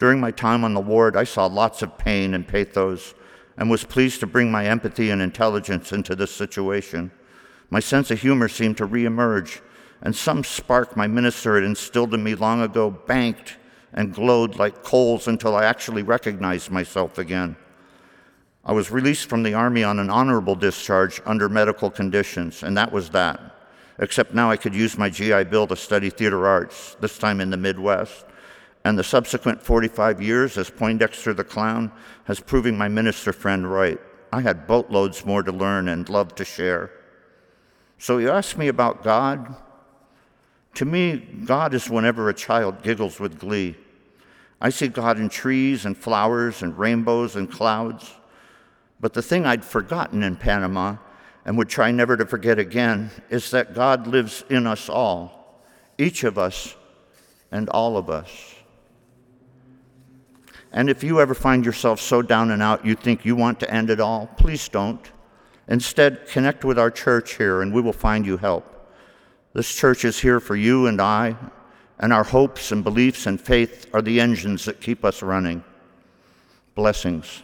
During 0.00 0.18
my 0.18 0.32
time 0.32 0.64
on 0.64 0.74
the 0.74 0.80
ward, 0.80 1.16
I 1.16 1.24
saw 1.24 1.46
lots 1.46 1.82
of 1.82 1.96
pain 1.98 2.34
and 2.34 2.46
pathos 2.46 3.14
and 3.56 3.70
was 3.70 3.84
pleased 3.84 4.18
to 4.20 4.26
bring 4.26 4.50
my 4.50 4.66
empathy 4.66 5.10
and 5.10 5.22
intelligence 5.22 5.92
into 5.92 6.16
this 6.16 6.32
situation. 6.32 7.12
My 7.70 7.80
sense 7.80 8.10
of 8.10 8.20
humor 8.20 8.48
seemed 8.48 8.76
to 8.78 8.86
reemerge 8.86 9.60
and 10.04 10.14
some 10.14 10.44
spark 10.44 10.96
my 10.96 11.06
minister 11.06 11.54
had 11.54 11.64
instilled 11.64 12.12
in 12.14 12.22
me 12.22 12.34
long 12.34 12.60
ago 12.60 12.90
banked 12.90 13.56
and 13.94 14.14
glowed 14.14 14.56
like 14.56 14.82
coals 14.82 15.26
until 15.26 15.56
I 15.56 15.64
actually 15.64 16.02
recognized 16.02 16.70
myself 16.70 17.16
again. 17.16 17.56
I 18.64 18.72
was 18.72 18.90
released 18.90 19.28
from 19.28 19.42
the 19.42 19.54
Army 19.54 19.82
on 19.82 19.98
an 19.98 20.10
honorable 20.10 20.54
discharge 20.54 21.20
under 21.24 21.48
medical 21.48 21.90
conditions, 21.90 22.62
and 22.62 22.76
that 22.76 22.92
was 22.92 23.10
that. 23.10 23.40
Except 23.98 24.34
now 24.34 24.50
I 24.50 24.56
could 24.56 24.74
use 24.74 24.98
my 24.98 25.08
GI 25.08 25.44
Bill 25.44 25.66
to 25.68 25.76
study 25.76 26.10
theater 26.10 26.46
arts, 26.46 26.96
this 27.00 27.16
time 27.18 27.40
in 27.40 27.50
the 27.50 27.56
Midwest. 27.56 28.26
And 28.84 28.98
the 28.98 29.04
subsequent 29.04 29.62
45 29.62 30.20
years 30.20 30.58
as 30.58 30.68
Poindexter 30.68 31.32
the 31.32 31.44
Clown 31.44 31.92
has 32.24 32.40
proving 32.40 32.76
my 32.76 32.88
minister 32.88 33.32
friend 33.32 33.70
right. 33.70 34.00
I 34.32 34.40
had 34.40 34.66
boatloads 34.66 35.24
more 35.24 35.42
to 35.42 35.52
learn 35.52 35.88
and 35.88 36.08
love 36.08 36.34
to 36.34 36.44
share. 36.44 36.90
So 38.04 38.18
you 38.18 38.30
ask 38.30 38.58
me 38.58 38.68
about 38.68 39.02
God, 39.02 39.56
to 40.74 40.84
me, 40.84 41.16
God 41.16 41.72
is 41.72 41.88
whenever 41.88 42.28
a 42.28 42.34
child 42.34 42.82
giggles 42.82 43.18
with 43.18 43.38
glee. 43.38 43.76
I 44.60 44.68
see 44.68 44.88
God 44.88 45.18
in 45.18 45.30
trees 45.30 45.86
and 45.86 45.96
flowers 45.96 46.60
and 46.60 46.78
rainbows 46.78 47.34
and 47.34 47.50
clouds. 47.50 48.12
But 49.00 49.14
the 49.14 49.22
thing 49.22 49.46
I'd 49.46 49.64
forgotten 49.64 50.22
in 50.22 50.36
Panama 50.36 50.96
and 51.46 51.56
would 51.56 51.70
try 51.70 51.92
never 51.92 52.14
to 52.18 52.26
forget 52.26 52.58
again 52.58 53.10
is 53.30 53.50
that 53.52 53.72
God 53.72 54.06
lives 54.06 54.44
in 54.50 54.66
us 54.66 54.90
all, 54.90 55.64
each 55.96 56.24
of 56.24 56.36
us 56.36 56.76
and 57.50 57.70
all 57.70 57.96
of 57.96 58.10
us. 58.10 58.54
And 60.72 60.90
if 60.90 61.02
you 61.02 61.22
ever 61.22 61.34
find 61.34 61.64
yourself 61.64 62.02
so 62.02 62.20
down 62.20 62.50
and 62.50 62.60
out 62.60 62.84
you 62.84 62.96
think 62.96 63.24
you 63.24 63.34
want 63.34 63.60
to 63.60 63.70
end 63.72 63.88
it 63.88 63.98
all, 63.98 64.26
please 64.36 64.68
don't. 64.68 65.10
Instead, 65.68 66.26
connect 66.28 66.64
with 66.64 66.78
our 66.78 66.90
church 66.90 67.34
here 67.36 67.62
and 67.62 67.72
we 67.72 67.80
will 67.80 67.92
find 67.92 68.26
you 68.26 68.36
help. 68.36 68.70
This 69.54 69.74
church 69.74 70.04
is 70.04 70.20
here 70.20 70.40
for 70.40 70.56
you 70.56 70.86
and 70.86 71.00
I, 71.00 71.36
and 71.98 72.12
our 72.12 72.24
hopes 72.24 72.72
and 72.72 72.82
beliefs 72.82 73.26
and 73.26 73.40
faith 73.40 73.86
are 73.94 74.02
the 74.02 74.20
engines 74.20 74.64
that 74.64 74.80
keep 74.80 75.04
us 75.04 75.22
running. 75.22 75.62
Blessings. 76.74 77.42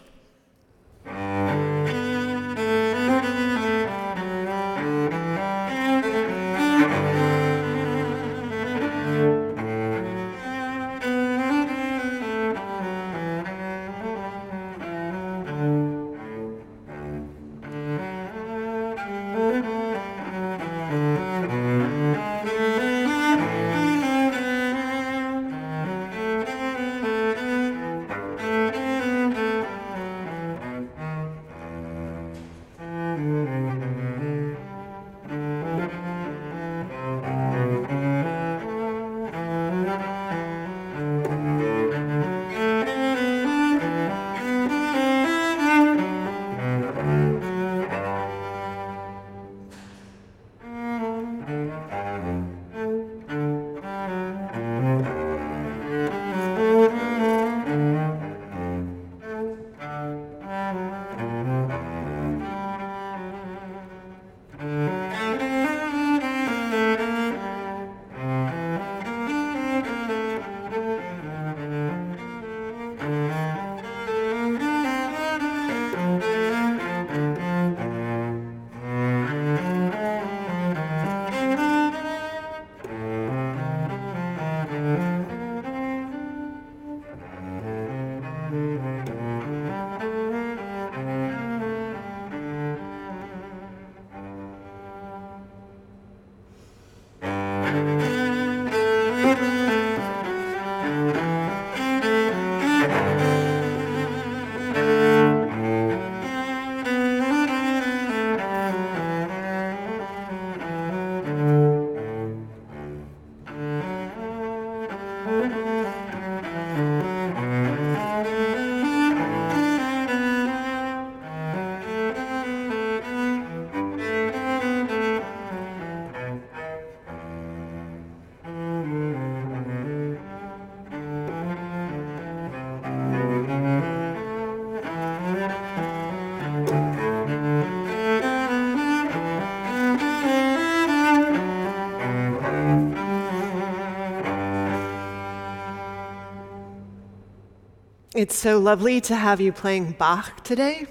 It's 148.21 148.37
so 148.37 148.59
lovely 148.59 149.01
to 149.01 149.17
have 149.17 149.41
you 149.41 149.51
playing 149.51 149.93
Bach 149.93 150.45
today 150.45 150.87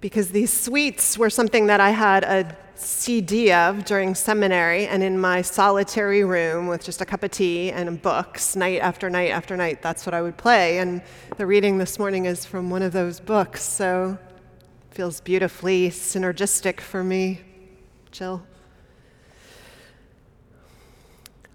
because 0.00 0.30
these 0.30 0.52
suites 0.52 1.18
were 1.18 1.28
something 1.28 1.66
that 1.66 1.80
I 1.80 1.90
had 1.90 2.22
a 2.22 2.56
CD 2.76 3.50
of 3.50 3.84
during 3.84 4.14
seminary 4.14 4.86
and 4.86 5.02
in 5.02 5.18
my 5.18 5.42
solitary 5.42 6.22
room 6.22 6.68
with 6.68 6.84
just 6.84 7.00
a 7.00 7.04
cup 7.04 7.24
of 7.24 7.32
tea 7.32 7.72
and 7.72 8.00
books, 8.00 8.54
night 8.54 8.80
after 8.80 9.10
night 9.10 9.30
after 9.30 9.56
night. 9.56 9.82
That's 9.82 10.06
what 10.06 10.14
I 10.14 10.22
would 10.22 10.36
play. 10.36 10.78
And 10.78 11.02
the 11.36 11.46
reading 11.46 11.78
this 11.78 11.98
morning 11.98 12.26
is 12.26 12.46
from 12.46 12.70
one 12.70 12.82
of 12.82 12.92
those 12.92 13.18
books, 13.18 13.60
so 13.64 14.16
it 14.88 14.94
feels 14.94 15.20
beautifully 15.20 15.90
synergistic 15.90 16.80
for 16.80 17.02
me. 17.02 17.40
Jill. 18.12 18.46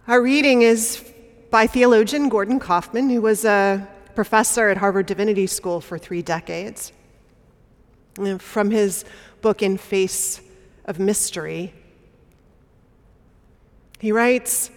Our 0.05 0.21
reading 0.21 0.63
is 0.63 1.01
by 1.49 1.65
theologian 1.65 2.27
Gordon 2.27 2.59
Kaufman, 2.59 3.09
who 3.09 3.21
was 3.21 3.45
a 3.45 3.87
professor 4.21 4.69
at 4.69 4.77
Harvard 4.77 5.07
Divinity 5.07 5.47
School 5.47 5.81
for 5.81 5.97
three 5.97 6.21
decades. 6.21 6.93
And 8.17 8.39
from 8.39 8.69
his 8.69 9.03
book, 9.41 9.63
In 9.63 9.79
Face 9.79 10.41
of 10.85 10.99
Mystery, 10.99 11.73
he 13.99 14.11
writes 14.11 14.69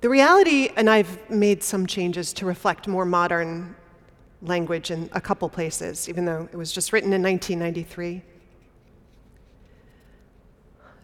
The 0.00 0.08
reality, 0.08 0.70
and 0.76 0.88
I've 0.88 1.28
made 1.28 1.64
some 1.64 1.88
changes 1.88 2.32
to 2.34 2.46
reflect 2.46 2.86
more 2.86 3.04
modern 3.04 3.74
language 4.42 4.92
in 4.92 5.10
a 5.12 5.20
couple 5.20 5.48
places, 5.48 6.08
even 6.08 6.24
though 6.24 6.48
it 6.52 6.56
was 6.56 6.70
just 6.70 6.92
written 6.92 7.12
in 7.12 7.20
1993. 7.20 8.22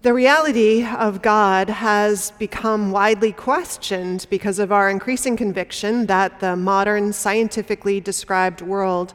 The 0.04 0.12
reality 0.12 0.84
of 0.84 1.22
God 1.22 1.70
has 1.70 2.32
become 2.32 2.90
widely 2.90 3.32
questioned 3.32 4.26
because 4.28 4.58
of 4.58 4.70
our 4.70 4.90
increasing 4.90 5.34
conviction 5.34 6.04
that 6.08 6.40
the 6.40 6.56
modern 6.56 7.14
scientifically 7.14 8.02
described 8.02 8.60
world 8.60 9.14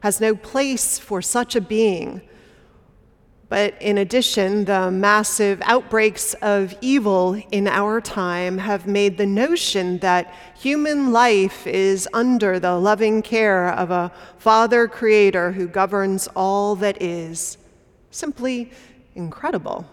has 0.00 0.20
no 0.20 0.34
place 0.34 0.98
for 0.98 1.22
such 1.22 1.56
a 1.56 1.60
being. 1.62 2.20
But 3.48 3.80
in 3.80 3.96
addition, 3.96 4.66
the 4.66 4.90
massive 4.90 5.62
outbreaks 5.64 6.34
of 6.42 6.76
evil 6.82 7.42
in 7.50 7.66
our 7.66 8.02
time 8.02 8.58
have 8.58 8.86
made 8.86 9.16
the 9.16 9.24
notion 9.24 10.00
that 10.00 10.34
human 10.54 11.12
life 11.12 11.66
is 11.66 12.06
under 12.12 12.60
the 12.60 12.76
loving 12.76 13.22
care 13.22 13.70
of 13.70 13.90
a 13.90 14.12
Father 14.36 14.86
Creator 14.86 15.52
who 15.52 15.66
governs 15.66 16.28
all 16.36 16.76
that 16.76 17.00
is 17.00 17.56
simply 18.10 18.70
incredible 19.14 19.86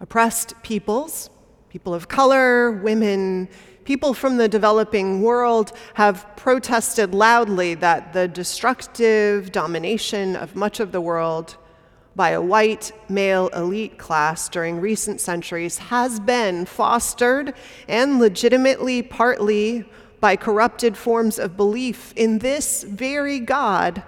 oppressed 0.00 0.54
peoples, 0.62 1.30
people 1.68 1.94
of 1.94 2.08
color, 2.08 2.72
women, 2.72 3.48
people 3.84 4.14
from 4.14 4.36
the 4.36 4.48
developing 4.48 5.22
world 5.22 5.72
have 5.94 6.26
protested 6.36 7.14
loudly 7.14 7.74
that 7.74 8.12
the 8.12 8.28
destructive 8.28 9.50
domination 9.50 10.36
of 10.36 10.54
much 10.54 10.80
of 10.80 10.92
the 10.92 11.00
world 11.00 11.56
by 12.14 12.30
a 12.30 12.42
white 12.42 12.90
male 13.08 13.48
elite 13.48 13.96
class 13.96 14.48
during 14.48 14.80
recent 14.80 15.20
centuries 15.20 15.78
has 15.78 16.18
been 16.18 16.66
fostered 16.66 17.54
and 17.86 18.18
legitimately 18.18 19.00
partly 19.00 19.88
by 20.20 20.34
corrupted 20.34 20.96
forms 20.96 21.38
of 21.38 21.56
belief 21.56 22.12
in 22.16 22.40
this 22.40 22.82
very 22.82 23.38
God. 23.38 24.02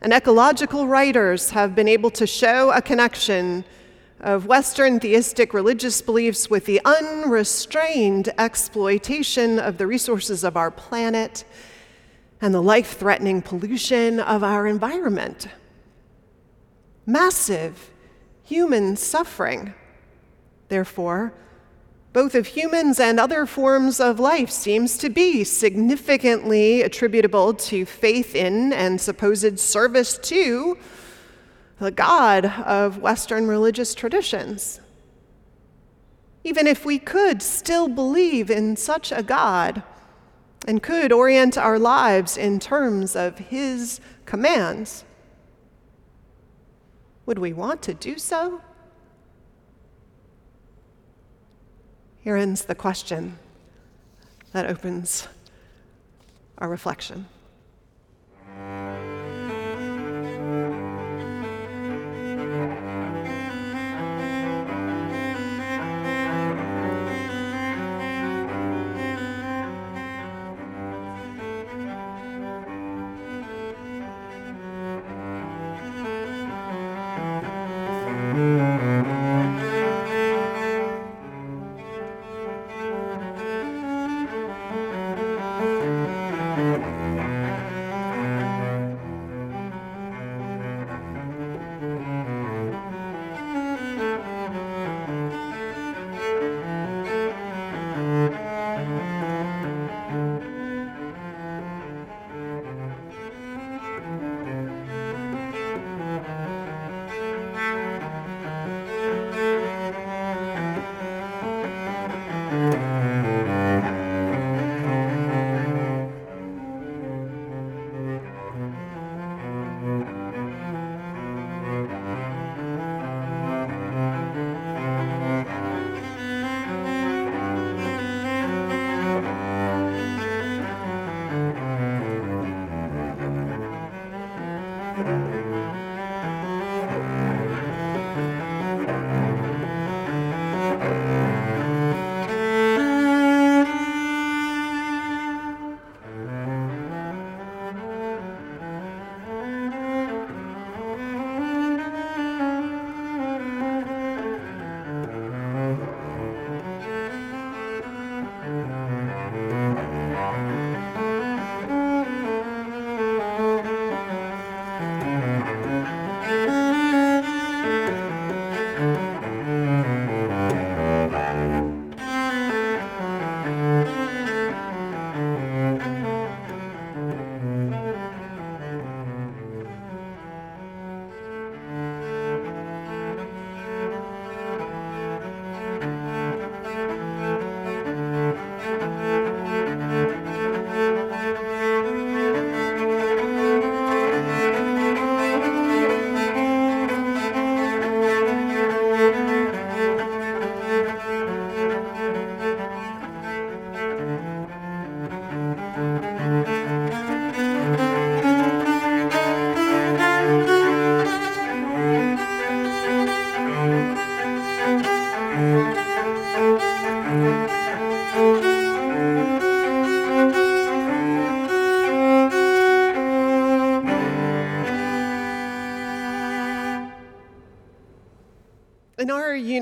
And 0.00 0.12
ecological 0.12 0.86
writers 0.86 1.50
have 1.50 1.74
been 1.74 1.88
able 1.88 2.10
to 2.10 2.26
show 2.26 2.70
a 2.72 2.82
connection 2.82 3.64
of 4.20 4.46
Western 4.46 4.98
theistic 4.98 5.54
religious 5.54 6.02
beliefs 6.02 6.50
with 6.50 6.64
the 6.66 6.80
unrestrained 6.84 8.32
exploitation 8.38 9.58
of 9.58 9.78
the 9.78 9.86
resources 9.86 10.44
of 10.44 10.56
our 10.56 10.70
planet 10.70 11.44
and 12.40 12.54
the 12.54 12.62
life 12.62 12.98
threatening 12.98 13.42
pollution 13.42 14.20
of 14.20 14.42
our 14.42 14.66
environment. 14.66 15.48
Massive 17.06 17.90
human 18.42 18.96
suffering. 18.96 19.74
Therefore, 20.68 21.32
both 22.12 22.34
of 22.34 22.46
humans 22.48 22.98
and 22.98 23.20
other 23.20 23.46
forms 23.46 24.00
of 24.00 24.18
life 24.18 24.50
seems 24.50 24.98
to 24.98 25.10
be 25.10 25.44
significantly 25.44 26.82
attributable 26.82 27.54
to 27.54 27.84
faith 27.84 28.34
in 28.34 28.72
and 28.72 29.00
supposed 29.00 29.58
service 29.60 30.18
to 30.18 30.76
the 31.78 31.90
God 31.90 32.46
of 32.46 32.98
Western 32.98 33.46
religious 33.46 33.94
traditions. 33.94 34.80
Even 36.44 36.66
if 36.66 36.84
we 36.84 36.98
could 36.98 37.42
still 37.42 37.88
believe 37.88 38.50
in 38.50 38.76
such 38.76 39.12
a 39.12 39.22
God 39.22 39.82
and 40.66 40.82
could 40.82 41.12
orient 41.12 41.56
our 41.56 41.78
lives 41.78 42.36
in 42.36 42.58
terms 42.58 43.14
of 43.14 43.38
His 43.38 44.00
commands, 44.24 45.04
would 47.26 47.38
we 47.38 47.52
want 47.52 47.82
to 47.82 47.94
do 47.94 48.18
so? 48.18 48.60
Here 52.20 52.36
ends 52.36 52.64
the 52.64 52.74
question 52.74 53.38
that 54.52 54.66
opens 54.66 55.28
our 56.58 56.68
reflection. 56.68 57.26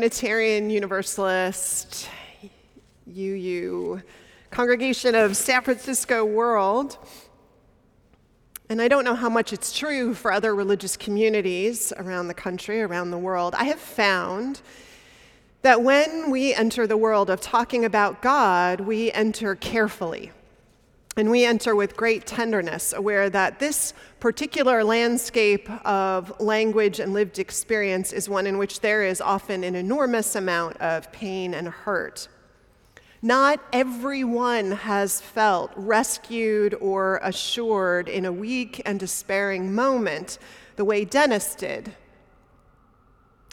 Unitarian 0.07 0.71
Universalist, 0.71 2.09
UU, 3.09 4.01
congregation 4.53 5.17
of 5.17 5.37
San 5.37 5.63
Francisco 5.63 6.25
World. 6.25 6.97
And 8.69 8.81
I 8.81 8.87
don't 8.87 9.05
know 9.05 9.17
how 9.17 9.29
much 9.29 9.53
it's 9.53 9.77
true 9.77 10.15
for 10.15 10.31
other 10.31 10.55
religious 10.55 10.97
communities 10.97 11.93
around 11.97 12.29
the 12.29 12.35
country, 12.35 12.83
around 12.83 13.11
the 13.11 13.19
world. 13.19 13.57
I 13.57 13.65
have 13.65 13.81
found 13.81 14.61
that 15.63 15.83
when 15.83 16.31
we 16.31 16.55
enter 16.55 16.87
the 16.87 16.97
world 16.97 17.29
of 17.29 17.41
talking 17.41 17.85
about 17.85 18.23
God, 18.23 18.83
we 18.83 19.11
enter 19.11 19.57
carefully. 19.57 20.31
And 21.19 21.31
we 21.31 21.47
enter 21.47 21.75
with 21.75 21.97
great 21.97 22.27
tenderness, 22.27 22.93
aware 22.93 23.31
that 23.31 23.59
this 23.59 23.95
particular 24.21 24.85
landscape 24.85 25.71
of 25.87 26.39
language 26.41 27.01
and 27.01 27.15
lived 27.15 27.39
experience 27.39 28.13
is 28.13 28.29
one 28.29 28.47
in 28.47 28.59
which 28.59 28.81
there 28.81 29.03
is 29.03 29.23
often 29.23 29.65
an 29.65 29.75
enormous 29.75 30.37
amount 30.37 30.77
of 30.77 31.11
pain 31.13 31.55
and 31.55 31.69
hurt. 31.69 32.29
Not 33.23 33.61
everyone 33.73 34.73
has 34.73 35.23
felt 35.23 35.73
rescued 35.75 36.75
or 36.83 37.19
assured 37.23 38.11
in 38.11 38.27
a 38.27 38.33
weak 38.33 38.83
and 38.85 39.01
despairing 39.01 39.75
moment 39.75 40.39
the 40.77 40.85
way 40.85 41.07
Dennis 41.07 41.55
did 41.55 41.95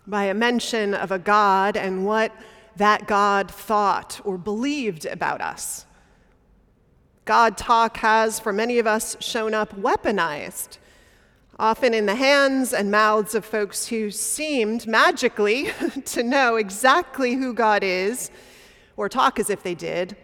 by 0.05 0.25
a 0.25 0.33
mention 0.33 0.93
of 0.93 1.13
a 1.13 1.19
God 1.19 1.77
and 1.77 2.05
what 2.05 2.33
that 2.75 3.07
God 3.07 3.49
thought 3.49 4.19
or 4.25 4.37
believed 4.37 5.05
about 5.05 5.39
us. 5.39 5.85
God 7.25 7.57
talk 7.57 7.97
has, 7.97 8.39
for 8.39 8.51
many 8.51 8.79
of 8.79 8.87
us, 8.87 9.15
shown 9.21 9.53
up 9.53 9.73
weaponized, 9.77 10.77
often 11.57 11.93
in 11.93 12.05
the 12.05 12.15
hands 12.15 12.73
and 12.73 12.91
mouths 12.91 13.33
of 13.33 13.45
folks 13.45 13.87
who 13.87 14.11
seemed 14.11 14.85
magically 14.87 15.69
to 16.05 16.21
know 16.21 16.57
exactly 16.57 17.35
who 17.35 17.53
God 17.53 17.81
is, 17.81 18.29
or 18.97 19.07
talk 19.07 19.39
as 19.39 19.49
if 19.49 19.63
they 19.63 19.73
did. 19.73 20.17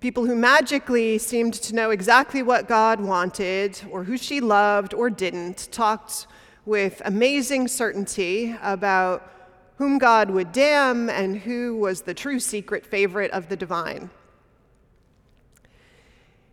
People 0.00 0.26
who 0.26 0.34
magically 0.34 1.16
seemed 1.16 1.54
to 1.54 1.76
know 1.76 1.90
exactly 1.90 2.42
what 2.42 2.66
God 2.66 3.00
wanted, 3.00 3.80
or 3.88 4.02
who 4.02 4.18
she 4.18 4.40
loved 4.40 4.94
or 4.94 5.10
didn't, 5.10 5.68
talked 5.70 6.26
with 6.64 7.00
amazing 7.04 7.68
certainty 7.68 8.56
about 8.62 9.30
whom 9.76 9.98
God 9.98 10.28
would 10.30 10.50
damn 10.50 11.08
and 11.08 11.36
who 11.36 11.76
was 11.76 12.02
the 12.02 12.14
true 12.14 12.40
secret 12.40 12.84
favorite 12.84 13.30
of 13.30 13.48
the 13.48 13.56
divine. 13.56 14.10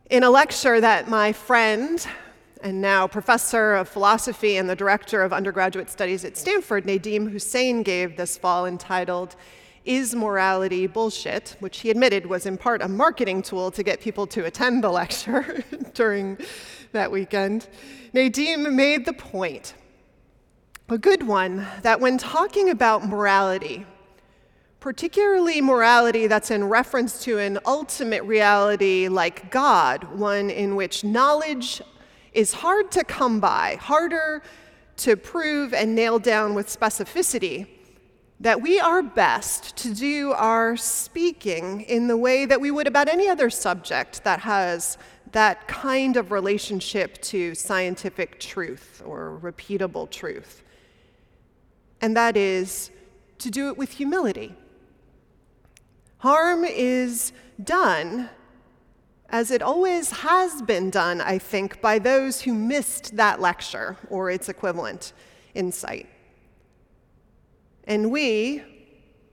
In 0.09 0.23
a 0.23 0.29
lecture 0.31 0.81
that 0.81 1.07
my 1.07 1.31
friend 1.31 2.03
and 2.63 2.81
now 2.81 3.05
professor 3.05 3.75
of 3.75 3.87
philosophy 3.87 4.57
and 4.57 4.67
the 4.67 4.75
director 4.75 5.21
of 5.21 5.31
undergraduate 5.31 5.87
studies 5.87 6.25
at 6.25 6.35
Stanford, 6.35 6.85
Nadeem 6.85 7.31
Hussain, 7.31 7.83
gave 7.83 8.17
this 8.17 8.35
fall 8.35 8.65
entitled, 8.65 9.35
Is 9.85 10.15
Morality 10.15 10.87
Bullshit? 10.87 11.57
which 11.59 11.81
he 11.81 11.91
admitted 11.91 12.25
was 12.25 12.47
in 12.47 12.57
part 12.57 12.81
a 12.81 12.87
marketing 12.87 13.43
tool 13.43 13.69
to 13.69 13.83
get 13.83 14.01
people 14.01 14.25
to 14.25 14.45
attend 14.45 14.83
the 14.83 14.89
lecture 14.89 15.63
during 15.93 16.39
that 16.91 17.11
weekend. 17.11 17.67
Nadeem 18.11 18.73
made 18.73 19.05
the 19.05 19.13
point, 19.13 19.75
a 20.89 20.97
good 20.97 21.27
one, 21.27 21.67
that 21.83 21.99
when 21.99 22.17
talking 22.17 22.71
about 22.71 23.07
morality, 23.07 23.85
particularly 24.79 25.59
morality 25.59 26.27
that's 26.27 26.51
in 26.51 26.63
reference 26.63 27.21
to 27.23 27.37
an 27.37 27.59
ultimate 27.65 28.23
reality 28.23 29.07
like 29.09 29.51
God, 29.51 30.03
one 30.17 30.49
in 30.49 30.75
which 30.75 31.03
knowledge 31.03 31.81
is 32.33 32.53
hard 32.53 32.91
to 32.91 33.03
come 33.03 33.39
by, 33.39 33.77
harder 33.81 34.41
to 34.97 35.17
prove 35.17 35.73
and 35.73 35.95
nail 35.95 36.19
down 36.19 36.53
with 36.53 36.67
specificity, 36.67 37.67
that 38.39 38.61
we 38.61 38.79
are 38.79 39.03
best 39.03 39.75
to 39.75 39.93
do 39.93 40.31
our 40.31 40.77
speaking 40.77 41.81
in 41.81 42.07
the 42.07 42.15
way 42.15 42.45
that 42.45 42.61
we 42.61 42.71
would 42.71 42.87
about 42.87 43.09
any 43.09 43.27
other 43.27 43.49
subject 43.49 44.23
that 44.23 44.39
has 44.39 44.97
that 45.33 45.67
kind 45.67 46.15
of 46.15 46.31
relationship 46.31 47.21
to 47.21 47.53
scientific 47.53 48.39
truth 48.39 49.01
or 49.05 49.39
repeatable 49.43 50.09
truth. 50.09 50.63
And 52.01 52.15
that 52.15 52.37
is 52.37 52.91
to 53.39 53.51
do 53.51 53.67
it 53.67 53.77
with 53.77 53.91
humility 53.91 54.55
Harm 56.19 56.65
is 56.65 57.31
done, 57.63 58.29
as 59.29 59.51
it 59.51 59.61
always 59.61 60.11
has 60.11 60.61
been 60.61 60.89
done, 60.89 61.21
I 61.21 61.37
think, 61.37 61.81
by 61.81 61.97
those 61.97 62.41
who 62.41 62.53
missed 62.53 63.15
that 63.15 63.39
lecture 63.39 63.95
or 64.09 64.29
its 64.29 64.49
equivalent 64.49 65.13
insight. 65.55 66.07
And 67.85 68.11
we, 68.11 68.63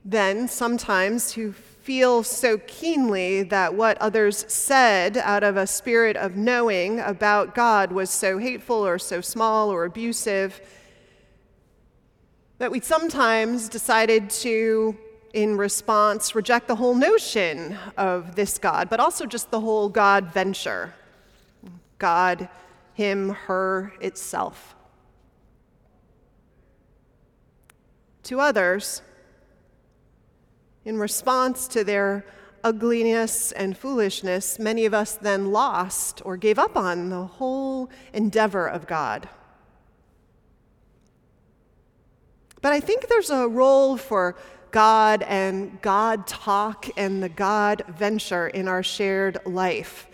then, 0.05 0.47
sometimes, 0.47 1.33
who 1.33 1.51
feel 1.51 2.23
so 2.23 2.57
keenly 2.67 3.43
that 3.43 3.73
what 3.73 3.97
others 3.97 4.45
said 4.47 5.17
out 5.17 5.43
of 5.43 5.57
a 5.57 5.67
spirit 5.67 6.15
of 6.15 6.37
knowing 6.37 7.01
about 7.01 7.53
God 7.53 7.91
was 7.91 8.09
so 8.09 8.37
hateful 8.37 8.85
or 8.85 8.97
so 8.97 9.19
small 9.19 9.69
or 9.69 9.83
abusive, 9.83 10.61
that 12.59 12.71
we 12.71 12.79
sometimes 12.79 13.67
decided 13.67 14.29
to 14.29 14.97
in 15.33 15.57
response, 15.57 16.35
reject 16.35 16.67
the 16.67 16.75
whole 16.75 16.95
notion 16.95 17.77
of 17.97 18.35
this 18.35 18.57
God, 18.57 18.89
but 18.89 18.99
also 18.99 19.25
just 19.25 19.51
the 19.51 19.59
whole 19.59 19.89
God 19.89 20.33
venture 20.33 20.93
God, 21.97 22.49
Him, 22.93 23.29
her, 23.29 23.93
itself. 23.99 24.75
To 28.23 28.39
others, 28.39 29.01
in 30.85 30.97
response 30.99 31.67
to 31.69 31.83
their 31.83 32.25
ugliness 32.63 33.51
and 33.51 33.77
foolishness, 33.77 34.59
many 34.59 34.85
of 34.85 34.93
us 34.93 35.15
then 35.15 35.51
lost 35.51 36.21
or 36.25 36.37
gave 36.37 36.59
up 36.59 36.75
on 36.75 37.09
the 37.09 37.25
whole 37.25 37.89
endeavor 38.13 38.67
of 38.67 38.85
God. 38.87 39.29
But 42.61 42.73
I 42.73 42.79
think 42.79 43.07
there's 43.07 43.29
a 43.29 43.47
role 43.47 43.97
for 43.97 44.35
God 44.77 45.23
and 45.23 45.81
God 45.81 46.27
talk 46.27 46.87
and 46.97 47.23
the 47.23 47.29
God 47.29 47.83
venture 47.87 48.47
in 48.47 48.67
our 48.67 48.83
shared 48.83 49.39
life. 49.43 50.05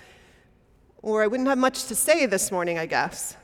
Or 1.02 1.22
I 1.22 1.28
wouldn't 1.28 1.50
have 1.50 1.58
much 1.58 1.88
to 1.88 1.96
say 1.96 2.28
this 2.28 2.50
morning, 2.50 2.80
I 2.80 2.86
guess. 2.86 3.36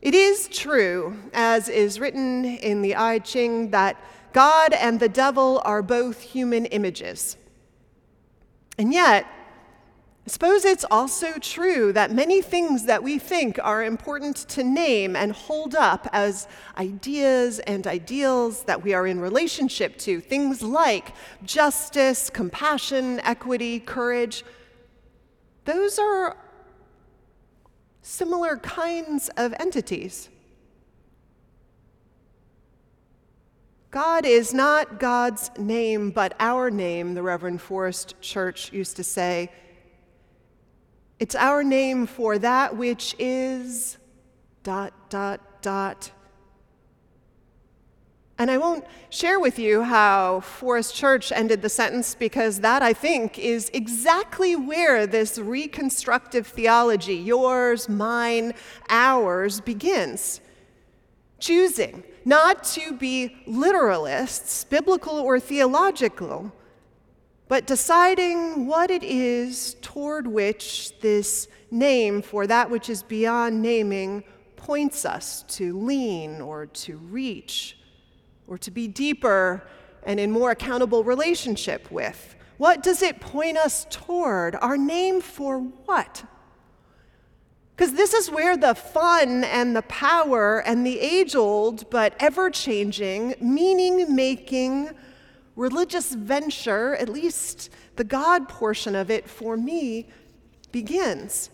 It 0.00 0.14
is 0.14 0.46
true, 0.46 1.18
as 1.34 1.68
is 1.68 1.98
written 1.98 2.44
in 2.44 2.82
the 2.82 2.94
I 2.94 3.18
Ching, 3.18 3.72
that 3.72 3.96
God 4.32 4.74
and 4.74 5.00
the 5.00 5.08
devil 5.08 5.60
are 5.64 5.82
both 5.82 6.20
human 6.20 6.66
images. 6.66 7.36
And 8.78 8.92
yet, 8.92 9.26
suppose 10.26 10.64
it's 10.64 10.84
also 10.90 11.32
true 11.38 11.92
that 11.92 12.12
many 12.12 12.40
things 12.40 12.84
that 12.84 13.02
we 13.02 13.18
think 13.18 13.58
are 13.62 13.82
important 13.82 14.36
to 14.36 14.62
name 14.62 15.16
and 15.16 15.32
hold 15.32 15.74
up 15.74 16.08
as 16.12 16.46
ideas 16.78 17.58
and 17.60 17.86
ideals 17.86 18.62
that 18.64 18.82
we 18.82 18.94
are 18.94 19.06
in 19.06 19.18
relationship 19.18 19.98
to, 19.98 20.20
things 20.20 20.62
like 20.62 21.12
justice, 21.44 22.30
compassion, 22.30 23.20
equity, 23.20 23.80
courage, 23.80 24.44
those 25.64 25.98
are 25.98 26.36
similar 28.02 28.56
kinds 28.58 29.28
of 29.36 29.54
entities. 29.58 30.28
God 33.90 34.24
is 34.24 34.54
not 34.54 34.98
God's 34.98 35.50
name, 35.58 36.10
but 36.10 36.34
our 36.40 36.70
name, 36.70 37.14
the 37.14 37.22
Reverend 37.22 37.60
Forrest 37.60 38.20
Church 38.20 38.72
used 38.72 38.96
to 38.96 39.04
say. 39.04 39.50
It's 41.22 41.36
our 41.36 41.62
name 41.62 42.06
for 42.06 42.36
that 42.38 42.76
which 42.76 43.14
is 43.16 43.96
dot, 44.64 44.92
dot, 45.08 45.62
dot. 45.62 46.10
And 48.38 48.50
I 48.50 48.58
won't 48.58 48.84
share 49.08 49.38
with 49.38 49.56
you 49.56 49.84
how 49.84 50.40
Forrest 50.40 50.96
Church 50.96 51.30
ended 51.30 51.62
the 51.62 51.68
sentence 51.68 52.16
because 52.16 52.58
that, 52.58 52.82
I 52.82 52.92
think, 52.92 53.38
is 53.38 53.70
exactly 53.72 54.56
where 54.56 55.06
this 55.06 55.38
reconstructive 55.38 56.48
theology, 56.48 57.14
yours, 57.14 57.88
mine, 57.88 58.52
ours, 58.88 59.60
begins. 59.60 60.40
Choosing 61.38 62.02
not 62.24 62.64
to 62.64 62.94
be 62.94 63.36
literalists, 63.46 64.68
biblical 64.68 65.20
or 65.20 65.38
theological, 65.38 66.52
but 67.52 67.66
deciding 67.66 68.66
what 68.66 68.90
it 68.90 69.02
is 69.02 69.76
toward 69.82 70.26
which 70.26 70.98
this 71.00 71.48
name 71.70 72.22
for 72.22 72.46
that 72.46 72.70
which 72.70 72.88
is 72.88 73.02
beyond 73.02 73.60
naming 73.60 74.24
points 74.56 75.04
us 75.04 75.42
to 75.42 75.78
lean 75.78 76.40
or 76.40 76.64
to 76.64 76.96
reach 76.96 77.76
or 78.46 78.56
to 78.56 78.70
be 78.70 78.88
deeper 78.88 79.62
and 80.04 80.18
in 80.18 80.30
more 80.30 80.50
accountable 80.50 81.04
relationship 81.04 81.90
with. 81.90 82.34
What 82.56 82.82
does 82.82 83.02
it 83.02 83.20
point 83.20 83.58
us 83.58 83.86
toward? 83.90 84.56
Our 84.56 84.78
name 84.78 85.20
for 85.20 85.58
what? 85.58 86.24
Because 87.76 87.92
this 87.92 88.14
is 88.14 88.30
where 88.30 88.56
the 88.56 88.74
fun 88.74 89.44
and 89.44 89.76
the 89.76 89.82
power 89.82 90.60
and 90.60 90.86
the 90.86 90.98
age 90.98 91.34
old 91.34 91.90
but 91.90 92.14
ever 92.18 92.48
changing, 92.48 93.34
meaning 93.42 94.16
making 94.16 94.92
religious 95.56 96.14
venture, 96.14 96.94
at 96.96 97.08
least 97.08 97.70
the 97.96 98.04
God 98.04 98.48
portion 98.48 98.94
of 98.96 99.10
it 99.10 99.28
for 99.28 99.56
me, 99.56 100.08
begins. 100.70 101.50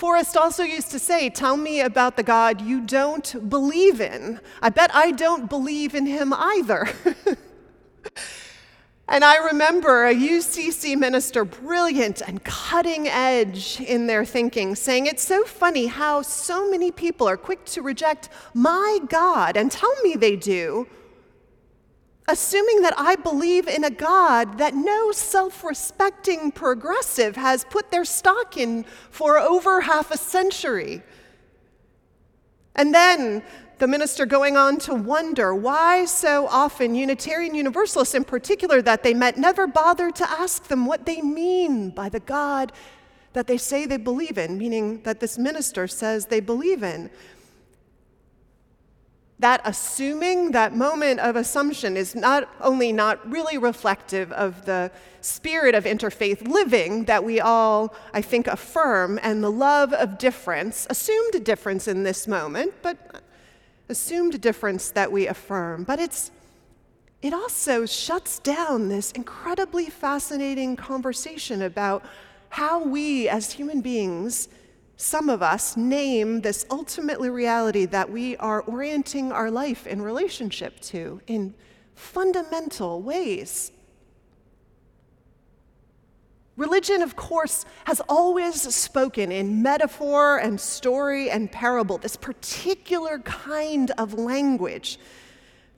Forrest 0.00 0.36
also 0.36 0.62
used 0.62 0.90
to 0.92 0.98
say, 0.98 1.28
Tell 1.28 1.58
me 1.58 1.80
about 1.80 2.16
the 2.16 2.22
God 2.22 2.62
you 2.62 2.80
don't 2.80 3.50
believe 3.50 4.00
in. 4.00 4.40
I 4.62 4.70
bet 4.70 4.90
I 4.94 5.10
don't 5.10 5.50
believe 5.50 5.94
in 5.94 6.06
him 6.06 6.32
either. 6.32 6.88
and 9.08 9.22
I 9.22 9.44
remember 9.44 10.06
a 10.06 10.14
UCC 10.14 10.96
minister, 10.96 11.44
brilliant 11.44 12.22
and 12.22 12.42
cutting 12.42 13.08
edge 13.08 13.78
in 13.78 14.06
their 14.06 14.24
thinking, 14.24 14.74
saying, 14.74 15.04
It's 15.04 15.22
so 15.22 15.44
funny 15.44 15.88
how 15.88 16.22
so 16.22 16.70
many 16.70 16.90
people 16.90 17.28
are 17.28 17.36
quick 17.36 17.66
to 17.66 17.82
reject 17.82 18.30
my 18.54 19.00
God 19.06 19.58
and 19.58 19.70
tell 19.70 19.94
me 20.02 20.14
they 20.14 20.36
do 20.36 20.86
assuming 22.30 22.82
that 22.82 22.94
I 22.96 23.16
believe 23.16 23.66
in 23.66 23.84
a 23.84 23.90
God 23.90 24.58
that 24.58 24.74
no 24.74 25.10
self 25.12 25.64
respecting 25.64 26.52
progressive 26.52 27.36
has 27.36 27.64
put 27.64 27.90
their 27.90 28.04
stock 28.04 28.56
in 28.56 28.84
for 29.10 29.38
over 29.38 29.80
half 29.82 30.10
a 30.10 30.16
century. 30.16 31.02
And 32.76 32.94
then 32.94 33.42
the 33.78 33.88
minister 33.88 34.26
going 34.26 34.56
on 34.56 34.78
to 34.80 34.94
wonder 34.94 35.54
why 35.54 36.04
so 36.04 36.46
often 36.46 36.94
Unitarian 36.94 37.54
Universalists, 37.54 38.14
in 38.14 38.24
particular, 38.24 38.80
that 38.82 39.02
they 39.02 39.14
met, 39.14 39.36
never 39.36 39.66
bothered 39.66 40.14
to 40.16 40.30
ask 40.30 40.68
them 40.68 40.86
what 40.86 41.06
they 41.06 41.20
mean 41.20 41.90
by 41.90 42.08
the 42.08 42.20
God 42.20 42.72
that 43.32 43.46
they 43.46 43.56
say 43.56 43.86
they 43.86 43.96
believe 43.96 44.38
in, 44.38 44.58
meaning 44.58 45.02
that 45.02 45.20
this 45.20 45.38
minister 45.38 45.88
says 45.88 46.26
they 46.26 46.40
believe 46.40 46.82
in 46.82 47.10
that 49.40 49.62
assuming, 49.64 50.50
that 50.50 50.76
moment 50.76 51.18
of 51.20 51.34
assumption, 51.34 51.96
is 51.96 52.14
not 52.14 52.48
only 52.60 52.92
not 52.92 53.28
really 53.30 53.56
reflective 53.56 54.30
of 54.32 54.66
the 54.66 54.90
spirit 55.22 55.74
of 55.74 55.84
interfaith 55.84 56.46
living 56.46 57.04
that 57.06 57.24
we 57.24 57.40
all, 57.40 57.94
I 58.12 58.20
think, 58.20 58.46
affirm, 58.46 59.18
and 59.22 59.42
the 59.42 59.50
love 59.50 59.94
of 59.94 60.18
difference, 60.18 60.86
assumed 60.90 61.42
difference 61.42 61.88
in 61.88 62.02
this 62.02 62.28
moment, 62.28 62.74
but 62.82 63.22
assumed 63.88 64.38
difference 64.42 64.90
that 64.90 65.10
we 65.10 65.26
affirm. 65.26 65.84
But 65.84 65.98
it's, 66.00 66.30
it 67.22 67.32
also 67.32 67.86
shuts 67.86 68.38
down 68.40 68.90
this 68.90 69.10
incredibly 69.12 69.86
fascinating 69.86 70.76
conversation 70.76 71.62
about 71.62 72.04
how 72.50 72.82
we 72.84 73.26
as 73.26 73.52
human 73.52 73.80
beings 73.80 74.48
some 75.00 75.30
of 75.30 75.42
us 75.42 75.78
name 75.78 76.42
this 76.42 76.66
ultimately 76.70 77.30
reality 77.30 77.86
that 77.86 78.10
we 78.10 78.36
are 78.36 78.60
orienting 78.62 79.32
our 79.32 79.50
life 79.50 79.86
in 79.86 80.02
relationship 80.02 80.78
to 80.80 81.22
in 81.26 81.54
fundamental 81.94 83.00
ways. 83.00 83.72
Religion, 86.58 87.00
of 87.00 87.16
course, 87.16 87.64
has 87.86 88.02
always 88.10 88.74
spoken 88.74 89.32
in 89.32 89.62
metaphor 89.62 90.36
and 90.36 90.60
story 90.60 91.30
and 91.30 91.50
parable, 91.50 91.96
this 91.96 92.16
particular 92.16 93.20
kind 93.20 93.92
of 93.92 94.12
language. 94.12 94.98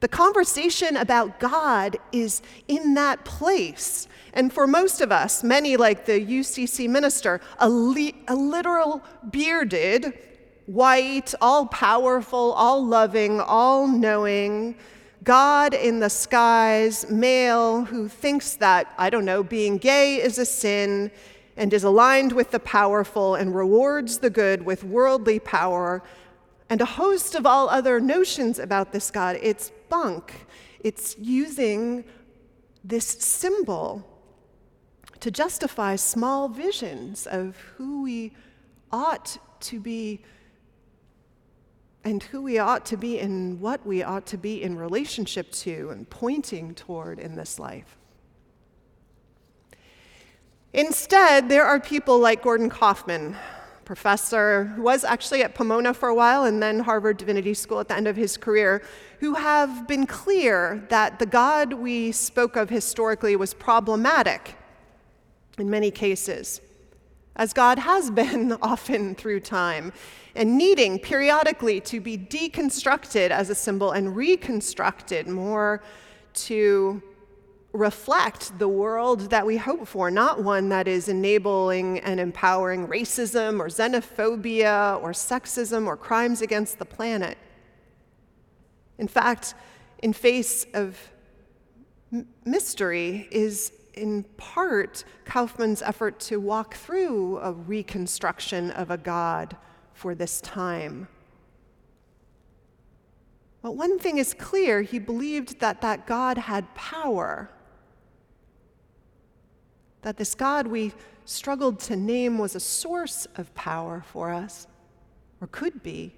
The 0.03 0.09
conversation 0.09 0.97
about 0.97 1.39
God 1.39 1.97
is 2.11 2.43
in 2.67 2.95
that 2.95 3.25
place. 3.25 4.09
And 4.33 4.53
for 4.53 4.67
most 4.67 5.01
of 5.01 5.13
us, 5.13 5.45
many 5.45 5.77
like 5.77 6.07
the 6.07 6.21
UCC 6.21 6.89
minister, 6.89 7.41
a, 7.61 7.69
li- 7.69 8.17
a 8.27 8.35
literal 8.35 9.01
bearded, 9.31 10.13
white, 10.67 11.35
all 11.41 11.67
powerful, 11.67 12.51
all 12.55 12.85
loving, 12.85 13.41
all 13.41 13.87
knowing, 13.87 14.75
God 15.23 15.73
in 15.73 16.01
the 16.01 16.11
skies, 16.11 17.09
male 17.09 17.85
who 17.85 18.09
thinks 18.09 18.57
that, 18.57 18.93
I 18.99 19.09
don't 19.09 19.25
know, 19.25 19.45
being 19.45 19.79
gay 19.79 20.21
is 20.21 20.37
a 20.37 20.45
sin 20.45 21.13
and 21.57 21.73
is 21.73 21.85
aligned 21.85 22.33
with 22.33 22.51
the 22.51 22.59
powerful 22.59 23.37
and 23.37 23.55
rewards 23.55 24.19
the 24.19 24.31
good 24.31 24.67
with 24.67 24.83
worldly 24.83 25.39
power, 25.39 26.03
and 26.69 26.81
a 26.81 26.87
host 26.87 27.35
of 27.35 27.47
all 27.47 27.69
other 27.69 28.01
notions 28.01 28.59
about 28.59 28.93
this 28.93 29.11
God. 29.11 29.39
It's 29.43 29.71
bunk. 29.93 30.47
It's 30.81 31.19
using 31.19 32.05
this 32.83 33.07
symbol 33.07 34.09
to 35.21 35.31
justify 35.31 35.97
small 35.97 36.49
visions 36.49 37.27
of 37.27 37.57
who 37.77 38.03
we 38.03 38.33
ought 38.91 39.37
to 39.61 39.79
be 39.79 40.23
and 42.05 42.23
who 42.23 42.41
we 42.41 42.59
ought 42.59 42.87
to 42.87 42.97
be 42.97 43.19
and 43.19 43.61
what 43.61 43.87
we 43.87 44.03
ought 44.03 44.25
to 44.27 44.39
be 44.39 44.63
in 44.63 44.79
relationship 44.79 45.53
to 45.53 45.91
and 45.91 46.09
pointing 46.09 46.75
toward 46.75 47.19
in 47.19 47.37
this 47.37 47.59
life. 47.59 47.99
Instead, 50.73 51.51
there 51.51 51.67
are 51.67 51.79
people 51.79 52.19
like 52.19 52.43
Gordon 52.43 52.71
Kaufman, 52.71 53.37
professor 53.85 54.65
who 54.77 54.83
was 54.83 55.05
actually 55.05 55.43
at 55.43 55.55
Pomona 55.55 55.95
for 55.95 56.09
a 56.09 56.15
while 56.15 56.45
and 56.45 56.63
then 56.63 56.81
Harvard 56.81 57.17
Divinity 57.17 57.55
School 57.55 57.81
at 57.81 57.89
the 57.89 57.97
end 57.97 58.09
of 58.09 58.17
his 58.17 58.37
career, 58.37 58.83
who 59.21 59.35
have 59.35 59.87
been 59.87 60.07
clear 60.07 60.85
that 60.89 61.19
the 61.19 61.27
God 61.27 61.73
we 61.73 62.13
spoke 62.13 62.57
of 62.57 62.71
historically 62.71 63.37
was 63.37 63.55
problematic 63.55 64.57
in 65.59 65.69
many 65.69 65.91
cases, 65.91 66.61
as 67.37 67.53
God 67.53 67.79
has 67.79 68.11
been 68.11 68.53
often 68.63 69.15
through 69.15 69.41
time, 69.41 69.93
and 70.35 70.57
needing 70.57 70.99
periodically 70.99 71.81
to 71.81 72.01
be 72.01 72.17
deconstructed 72.17 73.31
as 73.31 73.51
a 73.51 73.55
symbol 73.55 73.93
and 73.93 74.17
reconstructed 74.17 75.29
more 75.29 75.83
to 76.35 77.03
reflect 77.73 78.59
the 78.59 78.69
world 78.69 79.31
that 79.31 79.47
we 79.47 79.57
hope 79.57 79.87
for, 79.87 80.11
not 80.11 80.43
one 80.43 80.69
that 80.69 80.87
is 80.87 81.09
enabling 81.09 82.01
and 82.01 82.21
empowering 82.21 82.87
racism 82.87 83.59
or 83.59 83.69
xenophobia 83.69 85.03
or 85.03 85.13
sexism 85.13 85.87
or 85.87 85.97
crimes 85.97 86.43
against 86.43 86.79
the 86.79 86.85
planet. 86.85 87.39
In 88.99 89.09
fact, 89.09 89.55
in 90.03 90.13
face 90.13 90.67
of 90.75 90.99
mystery 92.45 93.27
is 93.31 93.73
in 93.95 94.25
part 94.37 95.05
Kaufman's 95.25 95.83
effort 95.83 96.21
to 96.21 96.39
walk 96.39 96.75
through 96.75 97.39
a 97.39 97.53
reconstruction 97.53 98.71
of 98.71 98.91
a 98.91 98.99
God 98.99 99.57
for 99.95 100.15
this 100.15 100.41
time. 100.41 101.09
But 103.63 103.77
one 103.77 103.99
thing 103.99 104.19
is 104.19 104.35
clear 104.35 104.83
he 104.83 104.99
believed 104.99 105.61
that 105.61 105.81
that 105.83 106.07
God 106.07 106.37
had 106.37 106.75
power. 106.75 107.49
That 110.03 110.17
this 110.17 110.35
God 110.35 110.67
we 110.67 110.93
struggled 111.25 111.79
to 111.81 111.97
name 111.97 112.39
was 112.39 112.55
a 112.55 112.61
source 112.61 113.27
of 113.37 113.55
power 113.55 114.05
for 114.13 114.33
us, 114.33 114.67
or 115.41 115.47
could 115.47 115.83
be, 115.83 116.15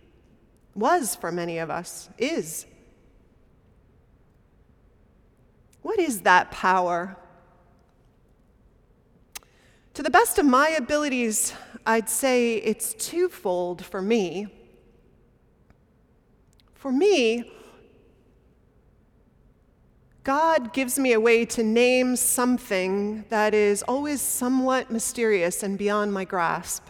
was 0.74 1.14
for 1.14 1.30
many 1.30 1.59
of 1.59 1.70
us, 1.70 2.09
is. 2.18 2.66
What 5.82 6.01
is 6.01 6.22
that 6.22 6.51
power? 6.51 7.16
To 9.93 10.03
the 10.03 10.11
best 10.11 10.39
of 10.39 10.47
my 10.47 10.70
abilities, 10.70 11.53
I'd 11.87 12.09
say 12.09 12.55
it's 12.57 12.95
twofold 12.95 13.85
for 13.85 14.01
me. 14.01 14.49
For 16.74 16.91
me, 16.91 17.53
God 20.24 20.72
gives 20.72 20.98
me 20.98 21.12
a 21.12 21.20
way 21.20 21.44
to 21.44 21.62
name 21.62 22.16
something 22.16 23.26
that 23.28 23.52
is 23.52 23.82
always 23.82 24.22
somewhat 24.22 24.90
mysterious 24.90 25.62
and 25.62 25.76
beyond 25.76 26.14
my 26.14 26.24
grasp, 26.24 26.86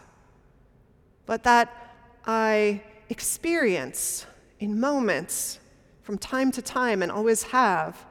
but 1.27 1.43
that 1.43 1.97
I 2.25 2.81
experience 3.11 4.27
in 4.61 4.79
moments 4.79 5.59
from 6.03 6.17
time 6.17 6.53
to 6.53 6.63
time 6.63 7.03
and 7.03 7.11
always 7.11 7.43
have. 7.43 8.07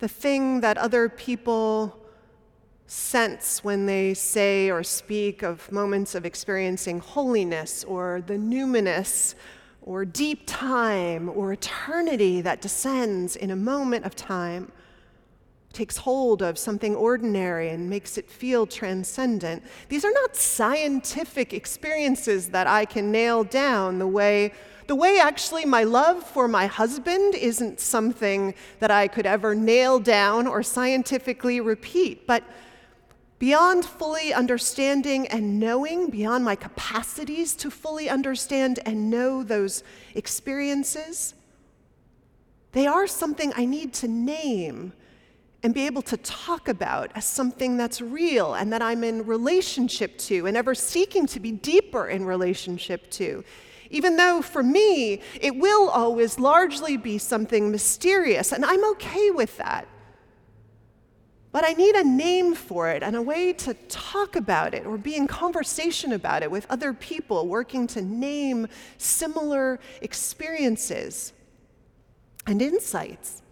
The 0.00 0.08
thing 0.08 0.60
that 0.62 0.76
other 0.76 1.08
people 1.08 1.96
sense 2.88 3.62
when 3.62 3.86
they 3.86 4.12
say 4.12 4.70
or 4.70 4.82
speak 4.82 5.44
of 5.44 5.70
moments 5.70 6.16
of 6.16 6.26
experiencing 6.26 6.98
holiness 6.98 7.84
or 7.84 8.24
the 8.26 8.34
numinous 8.34 9.36
or 9.82 10.04
deep 10.04 10.42
time 10.46 11.28
or 11.28 11.52
eternity 11.52 12.40
that 12.40 12.60
descends 12.60 13.36
in 13.36 13.50
a 13.50 13.56
moment 13.56 14.04
of 14.04 14.14
time, 14.14 14.70
takes 15.72 15.96
hold 15.96 16.42
of 16.42 16.58
something 16.58 16.96
ordinary 16.96 17.68
and 17.68 17.88
makes 17.88 18.18
it 18.18 18.28
feel 18.28 18.66
transcendent. 18.66 19.62
These 19.88 20.04
are 20.04 20.12
not 20.12 20.34
scientific 20.34 21.52
experiences 21.52 22.48
that 22.48 22.66
I 22.66 22.84
can 22.84 23.12
nail 23.12 23.44
down 23.44 23.98
the 23.98 24.06
way 24.06 24.52
the 24.86 24.96
way 24.96 25.20
actually 25.20 25.64
my 25.64 25.84
love 25.84 26.24
for 26.24 26.48
my 26.48 26.66
husband 26.66 27.36
isn't 27.36 27.78
something 27.78 28.52
that 28.80 28.90
I 28.90 29.06
could 29.06 29.24
ever 29.24 29.54
nail 29.54 30.00
down 30.00 30.48
or 30.48 30.64
scientifically 30.64 31.60
repeat, 31.60 32.26
but 32.26 32.42
beyond 33.40 33.86
fully 33.86 34.34
understanding 34.34 35.26
and 35.28 35.58
knowing, 35.58 36.10
beyond 36.10 36.44
my 36.44 36.54
capacities 36.54 37.54
to 37.54 37.70
fully 37.70 38.08
understand 38.08 38.78
and 38.84 39.10
know 39.10 39.42
those 39.42 39.82
experiences, 40.14 41.34
they 42.72 42.86
are 42.86 43.06
something 43.06 43.50
I 43.56 43.64
need 43.64 43.94
to 43.94 44.08
name 44.08 44.92
and 45.62 45.72
be 45.72 45.86
able 45.86 46.02
to 46.02 46.18
talk 46.18 46.68
about 46.68 47.10
as 47.14 47.24
something 47.24 47.78
that's 47.78 48.02
real 48.02 48.54
and 48.54 48.72
that 48.74 48.82
I'm 48.82 49.02
in 49.02 49.24
relationship 49.24 50.18
to 50.18 50.46
and 50.46 50.54
ever 50.54 50.74
seeking 50.74 51.26
to 51.28 51.40
be 51.40 51.50
deeper 51.50 52.08
in 52.08 52.26
relationship 52.26 53.10
to. 53.12 53.42
Even 53.88 54.16
though 54.16 54.42
for 54.42 54.62
me, 54.62 55.22
it 55.40 55.56
will 55.56 55.88
always 55.88 56.38
largely 56.38 56.98
be 56.98 57.16
something 57.16 57.70
mysterious, 57.70 58.52
and 58.52 58.66
I'm 58.66 58.84
okay 58.92 59.30
with 59.30 59.56
that. 59.56 59.88
But 61.52 61.64
I 61.64 61.72
need 61.72 61.96
a 61.96 62.04
name 62.04 62.54
for 62.54 62.90
it 62.90 63.02
and 63.02 63.16
a 63.16 63.22
way 63.22 63.52
to 63.54 63.74
talk 63.88 64.36
about 64.36 64.72
it 64.72 64.86
or 64.86 64.96
be 64.96 65.16
in 65.16 65.26
conversation 65.26 66.12
about 66.12 66.44
it 66.44 66.50
with 66.50 66.64
other 66.70 66.92
people 66.92 67.48
working 67.48 67.88
to 67.88 68.02
name 68.02 68.68
similar 68.98 69.80
experiences 70.00 71.32
and 72.46 72.62
insights. 72.62 73.42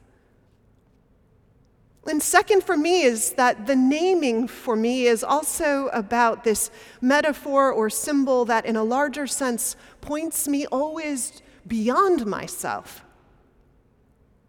And 2.06 2.22
second 2.22 2.62
for 2.62 2.76
me 2.76 3.02
is 3.02 3.32
that 3.32 3.66
the 3.66 3.76
naming 3.76 4.48
for 4.48 4.76
me 4.76 5.06
is 5.06 5.22
also 5.22 5.88
about 5.88 6.44
this 6.44 6.70
metaphor 7.00 7.70
or 7.70 7.90
symbol 7.90 8.44
that, 8.46 8.64
in 8.64 8.76
a 8.76 8.84
larger 8.84 9.26
sense, 9.26 9.76
points 10.00 10.48
me 10.48 10.66
always 10.66 11.42
beyond 11.66 12.24
myself. 12.24 13.04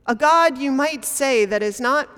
A 0.06 0.16
God, 0.16 0.58
you 0.58 0.72
might 0.72 1.04
say, 1.04 1.43
that 1.45 1.62
is 1.62 1.82
not, 1.82 2.10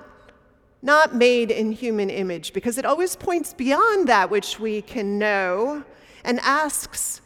not 0.81 1.15
made 1.15 1.51
in 1.51 1.71
human 1.71 2.09
image, 2.09 2.53
because 2.53 2.77
it 2.77 2.85
always 2.85 3.15
points 3.15 3.53
beyond 3.53 4.07
that 4.07 4.29
which 4.29 4.59
we 4.59 4.81
can 4.81 5.19
know 5.19 5.83
and 6.23 6.39
asks, 6.39 7.21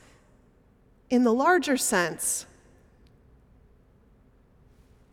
in 1.10 1.24
the 1.24 1.34
larger 1.34 1.78
sense, 1.78 2.46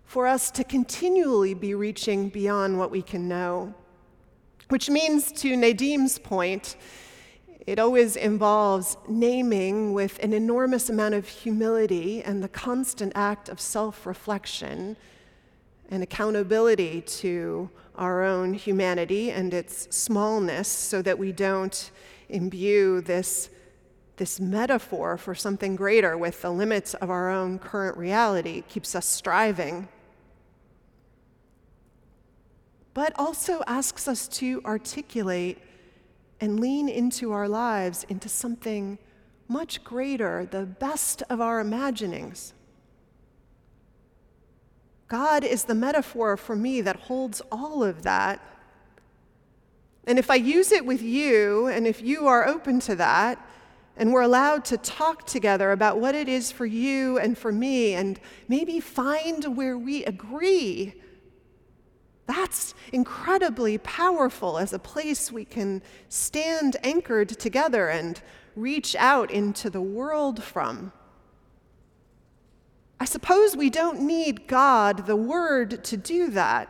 for 0.04 0.26
us 0.26 0.50
to 0.50 0.64
continually 0.64 1.54
be 1.54 1.74
reaching 1.74 2.28
beyond 2.28 2.78
what 2.78 2.90
we 2.90 3.00
can 3.00 3.28
know. 3.28 3.74
Which 4.68 4.90
means, 4.90 5.30
to 5.32 5.56
Nadeem's 5.56 6.18
point, 6.18 6.76
it 7.66 7.78
always 7.78 8.16
involves 8.16 8.96
naming 9.08 9.92
with 9.92 10.18
an 10.22 10.32
enormous 10.32 10.90
amount 10.90 11.14
of 11.14 11.28
humility 11.28 12.22
and 12.22 12.42
the 12.42 12.48
constant 12.48 13.12
act 13.14 13.48
of 13.48 13.60
self 13.60 14.04
reflection 14.04 14.96
and 15.92 16.02
accountability 16.02 17.02
to 17.02 17.70
our 17.94 18.24
own 18.24 18.54
humanity 18.54 19.30
and 19.30 19.54
its 19.54 19.94
smallness 19.94 20.66
so 20.66 21.02
that 21.02 21.18
we 21.18 21.30
don't 21.30 21.92
imbue 22.28 23.00
this, 23.02 23.50
this 24.16 24.40
metaphor 24.40 25.16
for 25.16 25.34
something 25.34 25.76
greater 25.76 26.18
with 26.18 26.42
the 26.42 26.50
limits 26.50 26.94
of 26.94 27.10
our 27.10 27.30
own 27.30 27.58
current 27.58 27.96
reality. 27.96 28.58
It 28.58 28.68
keeps 28.68 28.96
us 28.96 29.06
striving 29.06 29.86
but 32.94 33.12
also 33.18 33.62
asks 33.66 34.06
us 34.06 34.28
to 34.28 34.60
articulate 34.64 35.58
and 36.40 36.60
lean 36.60 36.88
into 36.88 37.32
our 37.32 37.48
lives 37.48 38.04
into 38.08 38.28
something 38.28 38.98
much 39.48 39.82
greater, 39.84 40.46
the 40.50 40.64
best 40.64 41.22
of 41.30 41.40
our 41.40 41.60
imaginings. 41.60 42.52
God 45.12 45.44
is 45.44 45.64
the 45.64 45.74
metaphor 45.74 46.38
for 46.38 46.56
me 46.56 46.80
that 46.80 46.96
holds 46.96 47.42
all 47.52 47.84
of 47.84 48.02
that. 48.04 48.40
And 50.06 50.18
if 50.18 50.30
I 50.30 50.36
use 50.36 50.72
it 50.72 50.86
with 50.86 51.02
you, 51.02 51.66
and 51.66 51.86
if 51.86 52.00
you 52.00 52.26
are 52.28 52.48
open 52.48 52.80
to 52.80 52.96
that, 52.96 53.38
and 53.94 54.10
we're 54.10 54.22
allowed 54.22 54.64
to 54.64 54.78
talk 54.78 55.26
together 55.26 55.70
about 55.70 56.00
what 56.00 56.14
it 56.14 56.30
is 56.30 56.50
for 56.50 56.64
you 56.64 57.18
and 57.18 57.36
for 57.36 57.52
me, 57.52 57.92
and 57.92 58.18
maybe 58.48 58.80
find 58.80 59.54
where 59.54 59.76
we 59.76 60.02
agree 60.06 60.94
that's 62.26 62.74
incredibly 62.94 63.76
powerful 63.76 64.56
as 64.56 64.72
a 64.72 64.78
place 64.78 65.30
we 65.30 65.44
can 65.44 65.82
stand 66.08 66.76
anchored 66.82 67.28
together 67.28 67.88
and 67.88 68.22
reach 68.56 68.96
out 68.96 69.30
into 69.30 69.68
the 69.68 69.82
world 69.82 70.42
from. 70.42 70.92
I 73.02 73.04
suppose 73.04 73.56
we 73.56 73.68
don't 73.68 74.02
need 74.02 74.46
God, 74.46 75.06
the 75.06 75.16
Word, 75.16 75.82
to 75.86 75.96
do 75.96 76.28
that. 76.28 76.68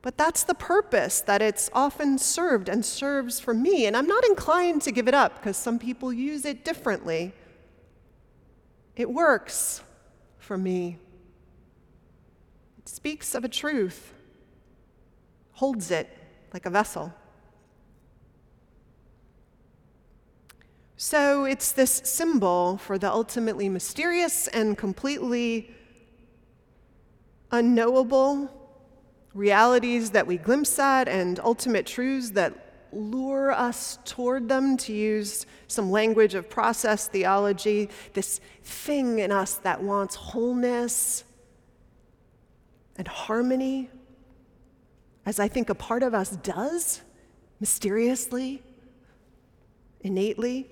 But 0.00 0.16
that's 0.16 0.44
the 0.44 0.54
purpose 0.54 1.20
that 1.20 1.42
it's 1.42 1.68
often 1.72 2.16
served 2.16 2.68
and 2.68 2.84
serves 2.84 3.40
for 3.40 3.52
me. 3.52 3.86
And 3.86 3.96
I'm 3.96 4.06
not 4.06 4.24
inclined 4.24 4.82
to 4.82 4.92
give 4.92 5.08
it 5.08 5.14
up 5.14 5.34
because 5.34 5.56
some 5.56 5.80
people 5.80 6.12
use 6.12 6.44
it 6.44 6.64
differently. 6.64 7.34
It 8.94 9.10
works 9.10 9.82
for 10.38 10.56
me. 10.56 10.98
It 12.78 12.88
speaks 12.88 13.34
of 13.34 13.44
a 13.44 13.48
truth 13.48 14.14
holds 15.54 15.90
it 15.90 16.08
like 16.52 16.66
a 16.66 16.70
vessel. 16.70 17.12
So 20.98 21.44
it's 21.44 21.72
this 21.72 22.00
symbol 22.04 22.78
for 22.78 22.96
the 22.96 23.10
ultimately 23.10 23.68
mysterious 23.68 24.48
and 24.48 24.78
completely 24.78 25.74
unknowable 27.50 28.50
realities 29.34 30.10
that 30.12 30.26
we 30.26 30.38
glimpse 30.38 30.78
at 30.78 31.06
and 31.06 31.38
ultimate 31.40 31.84
truths 31.84 32.30
that 32.30 32.88
lure 32.92 33.52
us 33.52 33.98
toward 34.06 34.48
them, 34.48 34.78
to 34.78 34.92
use 34.94 35.44
some 35.68 35.90
language 35.90 36.34
of 36.34 36.48
process 36.48 37.08
theology, 37.08 37.90
this 38.14 38.40
thing 38.62 39.18
in 39.18 39.30
us 39.30 39.56
that 39.56 39.82
wants 39.82 40.14
wholeness 40.14 41.24
and 42.96 43.06
harmony 43.06 43.90
as 45.26 45.38
I 45.38 45.48
think 45.48 45.68
a 45.68 45.74
part 45.74 46.02
of 46.02 46.14
us 46.14 46.30
does, 46.36 47.02
mysteriously, 47.60 48.62
innately. 50.00 50.70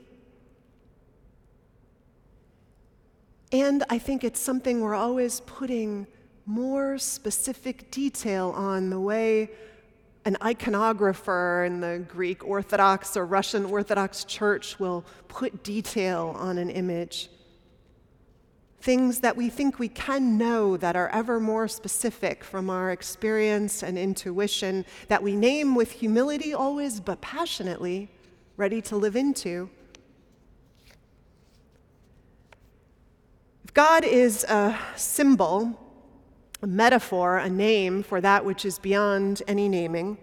And 3.54 3.84
I 3.88 3.98
think 3.98 4.24
it's 4.24 4.40
something 4.40 4.80
we're 4.80 4.96
always 4.96 5.38
putting 5.46 6.08
more 6.44 6.98
specific 6.98 7.88
detail 7.92 8.50
on 8.50 8.90
the 8.90 8.98
way 8.98 9.48
an 10.24 10.36
iconographer 10.40 11.64
in 11.64 11.80
the 11.80 12.04
Greek 12.08 12.44
Orthodox 12.44 13.16
or 13.16 13.24
Russian 13.24 13.64
Orthodox 13.66 14.24
church 14.24 14.80
will 14.80 15.04
put 15.28 15.62
detail 15.62 16.34
on 16.36 16.58
an 16.58 16.68
image 16.68 17.30
things 18.80 19.20
that 19.20 19.34
we 19.34 19.48
think 19.48 19.78
we 19.78 19.88
can 19.88 20.36
know 20.36 20.76
that 20.76 20.94
are 20.94 21.08
ever 21.08 21.40
more 21.40 21.66
specific 21.66 22.44
from 22.44 22.68
our 22.68 22.90
experience 22.90 23.82
and 23.82 23.96
intuition, 23.96 24.84
that 25.08 25.22
we 25.22 25.34
name 25.34 25.74
with 25.74 25.90
humility 25.90 26.52
always, 26.52 27.00
but 27.00 27.18
passionately, 27.22 28.10
ready 28.58 28.82
to 28.82 28.94
live 28.94 29.16
into. 29.16 29.70
God 33.74 34.04
is 34.04 34.44
a 34.44 34.78
symbol, 34.94 35.76
a 36.62 36.66
metaphor, 36.66 37.38
a 37.38 37.50
name 37.50 38.04
for 38.04 38.20
that 38.20 38.44
which 38.44 38.64
is 38.64 38.78
beyond 38.78 39.42
any 39.48 39.68
naming, 39.68 40.16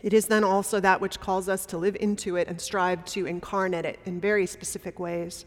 it 0.00 0.12
is 0.12 0.26
then 0.26 0.44
also 0.44 0.78
that 0.78 1.00
which 1.00 1.18
calls 1.18 1.48
us 1.48 1.66
to 1.66 1.78
live 1.78 1.96
into 1.98 2.36
it 2.36 2.46
and 2.46 2.60
strive 2.60 3.04
to 3.06 3.26
incarnate 3.26 3.84
it 3.84 3.98
in 4.04 4.20
very 4.20 4.46
specific 4.46 5.00
ways. 5.00 5.44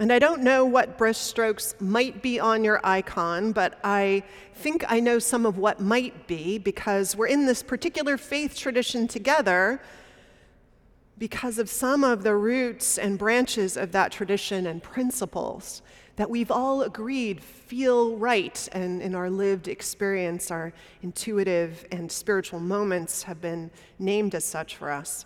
And 0.00 0.12
I 0.12 0.20
don't 0.20 0.42
know 0.42 0.64
what 0.64 0.96
brushstrokes 0.96 1.80
might 1.80 2.22
be 2.22 2.38
on 2.38 2.62
your 2.62 2.80
icon, 2.84 3.50
but 3.50 3.80
I 3.82 4.22
think 4.54 4.84
I 4.88 5.00
know 5.00 5.18
some 5.18 5.44
of 5.44 5.58
what 5.58 5.80
might 5.80 6.28
be 6.28 6.58
because 6.58 7.16
we're 7.16 7.26
in 7.26 7.46
this 7.46 7.64
particular 7.64 8.16
faith 8.16 8.56
tradition 8.56 9.08
together 9.08 9.80
because 11.18 11.58
of 11.58 11.68
some 11.68 12.04
of 12.04 12.22
the 12.22 12.36
roots 12.36 12.96
and 12.96 13.18
branches 13.18 13.76
of 13.76 13.92
that 13.92 14.12
tradition 14.12 14.66
and 14.66 14.82
principles 14.82 15.82
that 16.16 16.30
we've 16.30 16.50
all 16.50 16.82
agreed 16.82 17.40
feel 17.40 18.16
right 18.16 18.68
and 18.72 19.00
in 19.00 19.14
our 19.14 19.30
lived 19.30 19.68
experience, 19.68 20.50
our 20.50 20.72
intuitive 21.02 21.86
and 21.92 22.10
spiritual 22.10 22.60
moments 22.60 23.24
have 23.24 23.40
been 23.40 23.70
named 23.98 24.34
as 24.34 24.44
such 24.44 24.76
for 24.76 24.90
us. 24.90 25.24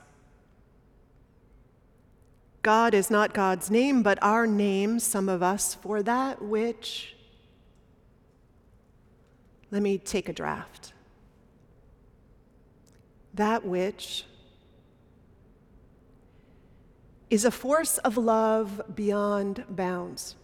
God 2.62 2.94
is 2.94 3.10
not 3.10 3.34
God's 3.34 3.70
name, 3.70 4.02
but 4.02 4.18
our 4.22 4.46
name, 4.46 4.98
some 4.98 5.28
of 5.28 5.42
us, 5.42 5.74
for 5.74 6.02
that 6.02 6.42
which. 6.42 7.16
Let 9.70 9.82
me 9.82 9.98
take 9.98 10.28
a 10.28 10.32
draft. 10.32 10.92
That 13.34 13.64
which 13.64 14.26
is 17.32 17.46
a 17.46 17.50
force 17.50 17.96
of 17.98 18.18
love 18.18 18.82
beyond 18.94 19.64
bounds. 19.70 20.36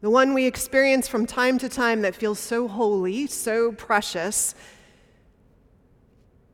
The 0.00 0.10
one 0.10 0.34
we 0.34 0.44
experience 0.44 1.06
from 1.06 1.26
time 1.26 1.58
to 1.58 1.68
time 1.68 2.02
that 2.02 2.16
feels 2.16 2.40
so 2.40 2.66
holy, 2.66 3.28
so 3.28 3.70
precious, 3.70 4.56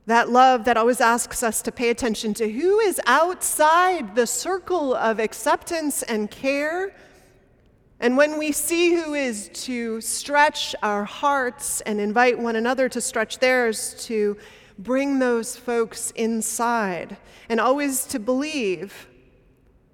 That 0.07 0.29
love 0.29 0.63
that 0.63 0.77
always 0.77 1.01
asks 1.01 1.43
us 1.43 1.61
to 1.63 1.71
pay 1.71 1.89
attention 1.89 2.33
to 2.35 2.49
who 2.49 2.79
is 2.79 3.01
outside 3.07 4.15
the 4.15 4.25
circle 4.25 4.95
of 4.95 5.19
acceptance 5.19 6.01
and 6.01 6.31
care. 6.31 6.95
And 7.99 8.15
when 8.15 8.37
we 8.37 8.53
see 8.53 8.95
who 8.95 9.15
is, 9.15 9.49
to 9.65 9.99
stretch 9.99 10.75
our 10.81 11.03
hearts 11.03 11.81
and 11.81 11.99
invite 11.99 12.39
one 12.39 12.55
another 12.55 12.87
to 12.87 13.01
stretch 13.01 13.39
theirs, 13.39 13.95
to 14.05 14.37
bring 14.77 15.19
those 15.19 15.55
folks 15.55 16.11
inside, 16.11 17.17
and 17.49 17.59
always 17.59 18.05
to 18.05 18.19
believe 18.19 19.07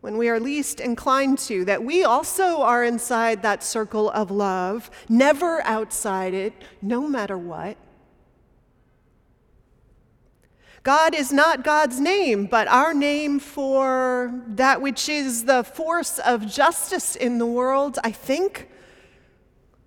when 0.01 0.17
we 0.17 0.27
are 0.27 0.39
least 0.39 0.81
inclined 0.81 1.37
to 1.39 1.63
that 1.63 1.81
we 1.81 2.03
also 2.03 2.61
are 2.61 2.83
inside 2.83 3.41
that 3.41 3.63
circle 3.63 4.09
of 4.09 4.29
love, 4.29 4.91
never 5.07 5.61
outside 5.61 6.33
it, 6.33 6.53
no 6.81 7.07
matter 7.07 7.37
what. 7.37 7.77
God 10.83 11.15
is 11.15 11.31
not 11.31 11.63
God's 11.63 12.01
name, 12.01 12.47
but 12.47 12.67
our 12.67 12.93
name 12.93 13.39
for 13.39 14.43
that 14.45 14.81
which 14.81 15.07
is 15.07 15.45
the 15.45 15.63
force 15.63 16.19
of 16.19 16.45
justice 16.45 17.15
in 17.15 17.37
the 17.37 17.45
world, 17.45 17.97
I 18.03 18.11
think. 18.11 18.69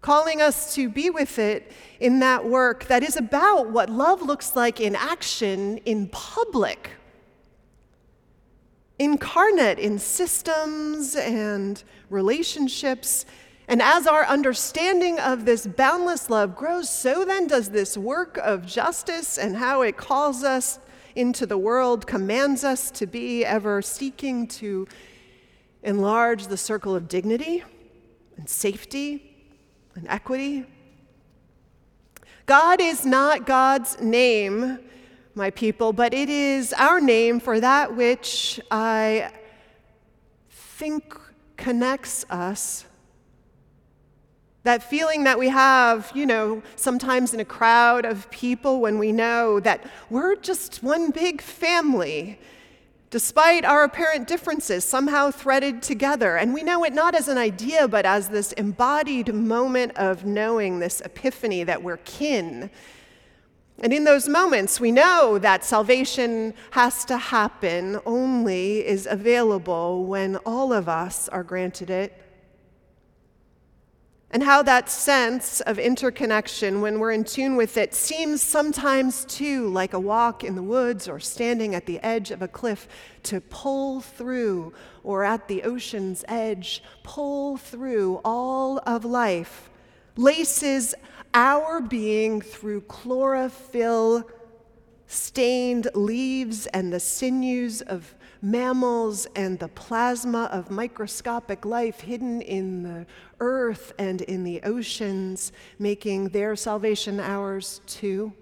Calling 0.06 0.40
us 0.40 0.72
to 0.76 0.88
be 0.88 1.10
with 1.10 1.36
it 1.40 1.72
in 1.98 2.20
that 2.20 2.44
work 2.44 2.84
that 2.84 3.02
is 3.02 3.16
about 3.16 3.70
what 3.70 3.90
love 3.90 4.22
looks 4.22 4.54
like 4.54 4.80
in 4.80 4.94
action 4.94 5.78
in 5.78 6.06
public, 6.10 6.90
incarnate 9.00 9.80
in 9.80 9.98
systems 9.98 11.16
and 11.16 11.82
relationships. 12.08 13.26
And 13.66 13.82
as 13.82 14.06
our 14.06 14.24
understanding 14.24 15.18
of 15.18 15.44
this 15.44 15.66
boundless 15.66 16.30
love 16.30 16.54
grows, 16.54 16.88
so 16.88 17.24
then 17.24 17.48
does 17.48 17.70
this 17.70 17.98
work 17.98 18.38
of 18.44 18.64
justice 18.64 19.38
and 19.38 19.56
how 19.56 19.82
it 19.82 19.96
calls 19.96 20.44
us 20.44 20.78
into 21.16 21.46
the 21.46 21.58
world 21.58 22.06
commands 22.06 22.62
us 22.62 22.92
to 22.92 23.08
be 23.08 23.44
ever 23.44 23.82
seeking 23.82 24.46
to 24.46 24.86
enlarge 25.82 26.46
the 26.46 26.56
circle 26.56 26.94
of 26.94 27.08
dignity 27.08 27.64
and 28.36 28.48
safety 28.48 29.32
and 29.96 30.06
equity. 30.08 30.64
God 32.46 32.80
is 32.80 33.04
not 33.04 33.46
God's 33.46 34.00
name, 34.00 34.78
my 35.34 35.50
people, 35.50 35.92
but 35.92 36.14
it 36.14 36.28
is 36.28 36.72
our 36.72 37.00
name 37.00 37.40
for 37.40 37.58
that 37.58 37.96
which 37.96 38.60
I 38.70 39.32
think 40.50 41.18
connects 41.56 42.24
us 42.30 42.84
that 44.66 44.82
feeling 44.82 45.24
that 45.24 45.38
we 45.38 45.48
have, 45.48 46.10
you 46.14 46.26
know, 46.26 46.60
sometimes 46.74 47.32
in 47.32 47.38
a 47.40 47.44
crowd 47.44 48.04
of 48.04 48.28
people 48.30 48.80
when 48.80 48.98
we 48.98 49.12
know 49.12 49.60
that 49.60 49.88
we're 50.10 50.34
just 50.34 50.82
one 50.82 51.10
big 51.10 51.40
family, 51.40 52.38
despite 53.10 53.64
our 53.64 53.84
apparent 53.84 54.26
differences, 54.26 54.84
somehow 54.84 55.30
threaded 55.30 55.82
together. 55.82 56.36
And 56.36 56.52
we 56.52 56.62
know 56.62 56.84
it 56.84 56.92
not 56.92 57.14
as 57.14 57.28
an 57.28 57.38
idea, 57.38 57.88
but 57.88 58.04
as 58.04 58.28
this 58.28 58.52
embodied 58.52 59.34
moment 59.34 59.96
of 59.96 60.24
knowing, 60.24 60.78
this 60.78 61.00
epiphany 61.00 61.64
that 61.64 61.82
we're 61.82 61.98
kin. 61.98 62.70
And 63.78 63.92
in 63.92 64.04
those 64.04 64.28
moments, 64.28 64.80
we 64.80 64.90
know 64.90 65.38
that 65.38 65.64
salvation 65.64 66.54
has 66.70 67.04
to 67.04 67.18
happen, 67.18 68.00
only 68.06 68.86
is 68.86 69.06
available 69.06 70.04
when 70.06 70.36
all 70.38 70.72
of 70.72 70.88
us 70.88 71.28
are 71.28 71.44
granted 71.44 71.90
it 71.90 72.25
and 74.30 74.42
how 74.42 74.62
that 74.62 74.90
sense 74.90 75.60
of 75.62 75.78
interconnection, 75.78 76.80
when 76.80 76.98
we're 76.98 77.12
in 77.12 77.24
tune 77.24 77.56
with 77.56 77.76
it, 77.76 77.94
seems 77.94 78.42
sometimes 78.42 79.24
too 79.24 79.68
like 79.68 79.92
a 79.92 80.00
walk 80.00 80.42
in 80.42 80.56
the 80.56 80.62
woods 80.62 81.08
or 81.08 81.20
standing 81.20 81.74
at 81.74 81.86
the 81.86 82.00
edge 82.00 82.30
of 82.30 82.42
a 82.42 82.48
cliff 82.48 82.88
to 83.22 83.40
pull 83.40 84.00
through, 84.00 84.72
or 85.04 85.24
at 85.24 85.46
the 85.46 85.62
ocean's 85.62 86.24
edge, 86.26 86.82
pull 87.02 87.56
through 87.56 88.20
all 88.24 88.78
of 88.86 89.04
life, 89.04 89.70
laces 90.16 90.94
our 91.32 91.80
being 91.80 92.40
through 92.40 92.80
chlorophyll 92.82 94.28
stained 95.06 95.88
leaves 95.94 96.66
and 96.68 96.92
the 96.92 97.00
sinews 97.00 97.80
of 97.82 98.14
mammals 98.46 99.26
and 99.34 99.58
the 99.58 99.66
plasma 99.66 100.44
of 100.52 100.70
microscopic 100.70 101.64
life 101.64 102.00
hidden 102.00 102.40
in 102.40 102.84
the 102.84 103.06
earth 103.40 103.92
and 103.98 104.22
in 104.22 104.44
the 104.44 104.62
oceans, 104.62 105.50
making 105.80 106.28
their 106.28 106.54
salvation 106.54 107.18
ours 107.18 107.80
too? 107.86 108.32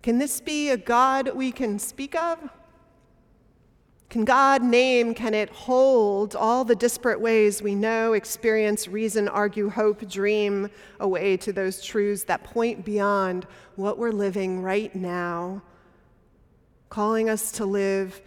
Can 0.00 0.18
this 0.18 0.40
be 0.40 0.70
a 0.70 0.78
God 0.78 1.32
we 1.34 1.52
can 1.52 1.78
speak 1.78 2.14
of? 2.14 2.38
Can 4.10 4.24
God 4.24 4.62
name, 4.62 5.12
can 5.12 5.34
it 5.34 5.50
hold 5.50 6.34
all 6.34 6.64
the 6.64 6.74
disparate 6.74 7.20
ways 7.20 7.60
we 7.60 7.74
know, 7.74 8.14
experience, 8.14 8.88
reason, 8.88 9.28
argue, 9.28 9.68
hope, 9.68 10.08
dream 10.08 10.70
away 10.98 11.36
to 11.36 11.52
those 11.52 11.82
truths 11.82 12.24
that 12.24 12.42
point 12.42 12.86
beyond 12.86 13.46
what 13.76 13.98
we're 13.98 14.12
living 14.12 14.62
right 14.62 14.94
now, 14.94 15.62
calling 16.88 17.28
us 17.28 17.52
to 17.52 17.66
live 17.66 18.22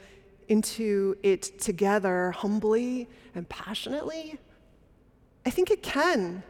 into 0.49 1.17
it 1.23 1.59
together 1.59 2.29
humbly 2.29 3.09
and 3.33 3.49
passionately? 3.49 4.37
I 5.47 5.49
think 5.49 5.71
it 5.71 5.81
can. 5.81 6.43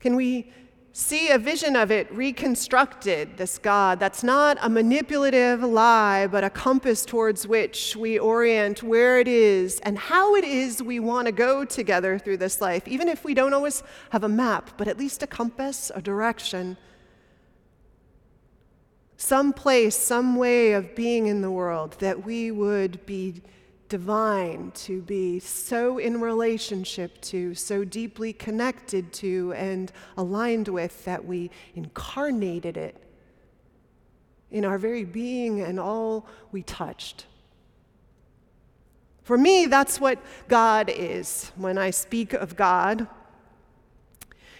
Can 0.00 0.16
we 0.16 0.50
see 0.92 1.30
a 1.30 1.38
vision 1.38 1.74
of 1.74 1.90
it 1.90 2.12
reconstructed, 2.12 3.36
this 3.38 3.58
God 3.58 3.98
that's 3.98 4.22
not 4.22 4.58
a 4.60 4.68
manipulative 4.68 5.62
lie, 5.62 6.26
but 6.26 6.44
a 6.44 6.50
compass 6.50 7.04
towards 7.04 7.46
which 7.46 7.96
we 7.96 8.18
orient 8.18 8.82
where 8.82 9.18
it 9.18 9.26
is 9.26 9.80
and 9.80 9.98
how 9.98 10.34
it 10.34 10.44
is 10.44 10.82
we 10.82 11.00
want 11.00 11.26
to 11.26 11.32
go 11.32 11.64
together 11.64 12.18
through 12.18 12.36
this 12.36 12.60
life, 12.60 12.86
even 12.86 13.08
if 13.08 13.24
we 13.24 13.32
don't 13.32 13.54
always 13.54 13.82
have 14.10 14.22
a 14.22 14.28
map, 14.28 14.70
but 14.76 14.86
at 14.86 14.98
least 14.98 15.22
a 15.22 15.26
compass, 15.26 15.90
a 15.94 16.02
direction. 16.02 16.76
Some 19.16 19.52
place, 19.52 19.96
some 19.96 20.36
way 20.36 20.72
of 20.72 20.94
being 20.94 21.26
in 21.26 21.40
the 21.40 21.50
world 21.50 21.96
that 22.00 22.24
we 22.24 22.50
would 22.50 23.06
be 23.06 23.40
divine, 23.92 24.70
to 24.70 25.02
be 25.02 25.38
so 25.38 25.98
in 25.98 26.18
relationship 26.18 27.20
to, 27.20 27.54
so 27.54 27.84
deeply 27.84 28.32
connected 28.32 29.12
to, 29.12 29.52
and 29.54 29.92
aligned 30.16 30.66
with 30.66 31.04
that 31.04 31.22
we 31.22 31.50
incarnated 31.74 32.78
it 32.78 32.96
in 34.50 34.64
our 34.64 34.78
very 34.78 35.04
being 35.04 35.60
and 35.60 35.78
all 35.78 36.26
we 36.52 36.62
touched. 36.62 37.26
For 39.24 39.36
me, 39.36 39.66
that's 39.66 40.00
what 40.00 40.18
God 40.48 40.88
is. 40.88 41.52
When 41.56 41.76
I 41.76 41.90
speak 41.90 42.32
of 42.32 42.56
God, 42.56 43.06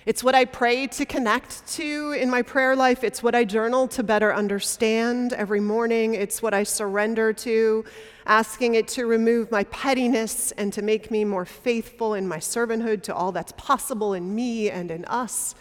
it's 0.04 0.24
what 0.24 0.34
I 0.34 0.44
pray 0.44 0.88
to 0.88 1.04
connect 1.04 1.66
to 1.74 2.12
in 2.12 2.28
my 2.28 2.42
prayer 2.42 2.74
life. 2.74 3.04
It's 3.04 3.22
what 3.22 3.36
I 3.36 3.44
journal 3.44 3.86
to 3.88 4.02
better 4.02 4.34
understand 4.34 5.32
every 5.32 5.60
morning. 5.60 6.14
It's 6.14 6.42
what 6.42 6.52
I 6.52 6.64
surrender 6.64 7.32
to, 7.34 7.84
asking 8.26 8.74
it 8.74 8.88
to 8.88 9.06
remove 9.06 9.52
my 9.52 9.62
pettiness 9.64 10.50
and 10.52 10.72
to 10.72 10.82
make 10.82 11.12
me 11.12 11.24
more 11.24 11.44
faithful 11.44 12.14
in 12.14 12.26
my 12.26 12.38
servanthood 12.38 13.04
to 13.04 13.14
all 13.14 13.30
that's 13.30 13.52
possible 13.56 14.12
in 14.12 14.34
me 14.34 14.70
and 14.70 14.90
in 14.90 15.04
us 15.04 15.54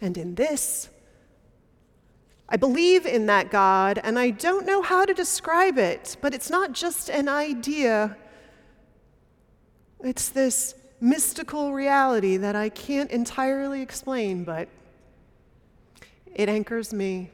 and 0.00 0.18
in 0.18 0.34
this. 0.34 0.88
I 2.48 2.56
believe 2.56 3.06
in 3.06 3.26
that 3.26 3.50
God, 3.50 4.00
and 4.02 4.18
I 4.18 4.30
don't 4.30 4.66
know 4.66 4.82
how 4.82 5.04
to 5.04 5.14
describe 5.14 5.78
it, 5.78 6.16
but 6.20 6.34
it's 6.34 6.50
not 6.50 6.72
just 6.72 7.08
an 7.10 7.28
idea. 7.28 8.16
It's 10.00 10.28
this 10.28 10.74
mystical 11.04 11.74
reality 11.74 12.38
that 12.38 12.56
I 12.56 12.70
can't 12.70 13.10
entirely 13.10 13.82
explain, 13.82 14.42
but 14.42 14.68
it 16.34 16.48
anchors 16.48 16.94
me. 16.94 17.30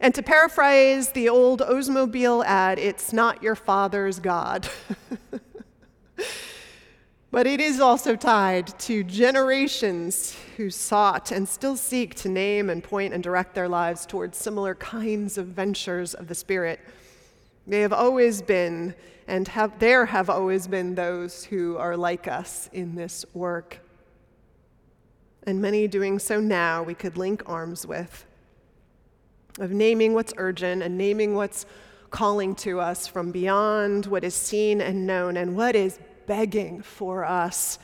And 0.00 0.14
to 0.14 0.22
paraphrase 0.22 1.10
the 1.10 1.28
old 1.28 1.60
Oldsmobile 1.60 2.42
ad, 2.46 2.78
it's 2.78 3.12
not 3.12 3.42
your 3.42 3.54
father's 3.54 4.18
God. 4.18 4.66
but 7.30 7.46
it 7.46 7.60
is 7.60 7.80
also 7.80 8.16
tied 8.16 8.66
to 8.78 9.04
generations 9.04 10.34
who 10.56 10.70
sought 10.70 11.32
and 11.32 11.46
still 11.46 11.76
seek 11.76 12.14
to 12.14 12.30
name 12.30 12.70
and 12.70 12.82
point 12.82 13.12
and 13.12 13.22
direct 13.22 13.54
their 13.54 13.68
lives 13.68 14.06
towards 14.06 14.38
similar 14.38 14.74
kinds 14.74 15.36
of 15.36 15.48
ventures 15.48 16.14
of 16.14 16.28
the 16.28 16.34
Spirit. 16.34 16.80
They 17.66 17.82
have 17.82 17.92
always 17.92 18.40
been 18.40 18.94
and 19.30 19.46
have, 19.46 19.78
there 19.78 20.06
have 20.06 20.28
always 20.28 20.66
been 20.66 20.96
those 20.96 21.44
who 21.44 21.76
are 21.76 21.96
like 21.96 22.26
us 22.26 22.68
in 22.72 22.96
this 22.96 23.24
work. 23.32 23.78
And 25.44 25.62
many 25.62 25.86
doing 25.86 26.18
so 26.18 26.40
now 26.40 26.82
we 26.82 26.94
could 26.94 27.16
link 27.16 27.44
arms 27.46 27.86
with, 27.86 28.26
of 29.60 29.70
naming 29.70 30.14
what's 30.14 30.34
urgent 30.36 30.82
and 30.82 30.98
naming 30.98 31.36
what's 31.36 31.64
calling 32.10 32.56
to 32.56 32.80
us 32.80 33.06
from 33.06 33.30
beyond 33.30 34.06
what 34.06 34.24
is 34.24 34.34
seen 34.34 34.80
and 34.80 35.06
known, 35.06 35.36
and 35.36 35.56
what 35.56 35.76
is 35.76 36.00
begging 36.26 36.82
for 36.82 37.24
us 37.24 37.78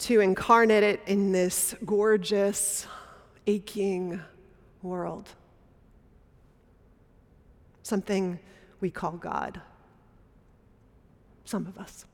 to 0.00 0.20
incarnate 0.20 0.82
it 0.82 1.00
in 1.06 1.32
this 1.32 1.74
gorgeous, 1.86 2.86
aching 3.46 4.20
world. 4.82 5.30
Something 7.82 8.38
we 8.80 8.90
call 8.90 9.12
God. 9.12 9.62
Some 11.48 11.66
of 11.66 11.78
us. 11.78 12.07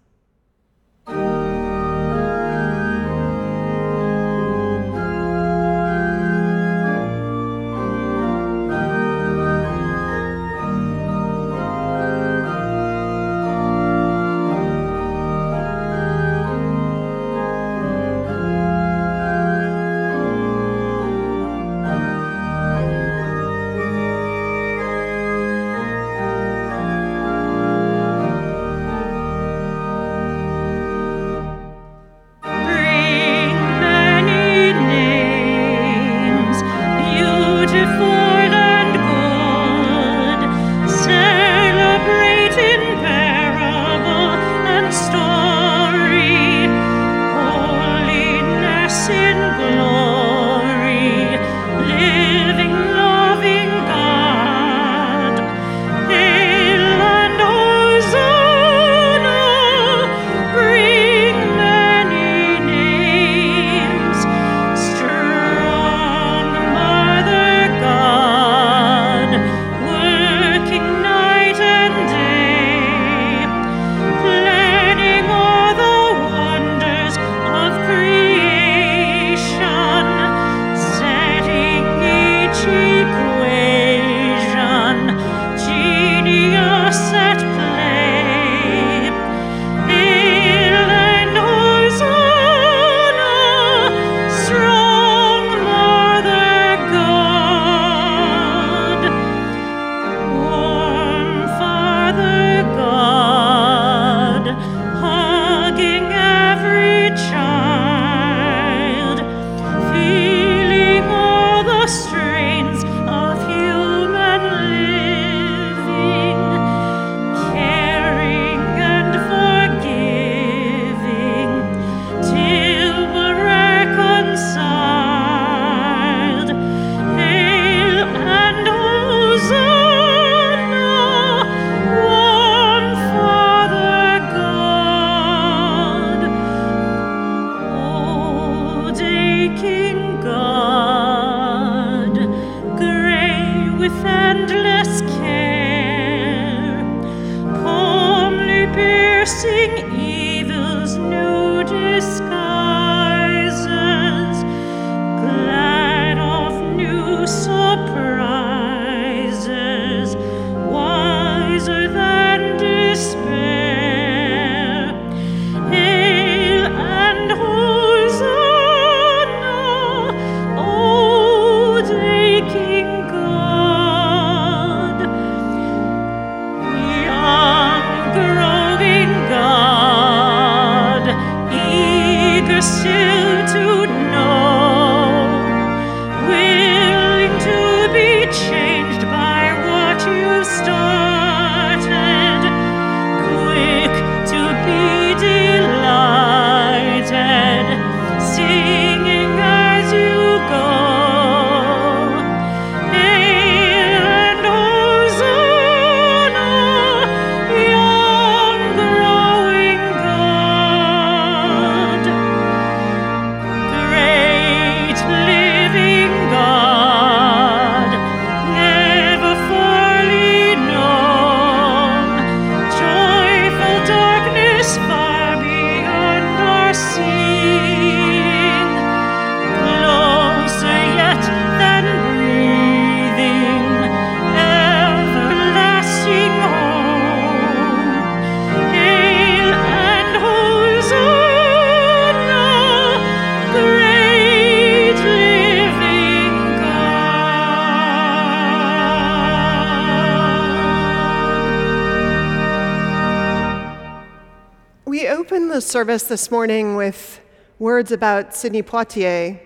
Service 255.75 256.05
this 256.05 256.31
morning 256.31 256.77
with 256.77 257.21
words 257.59 257.91
about 257.91 258.33
Sidney 258.33 258.63
Poitier. 258.63 259.41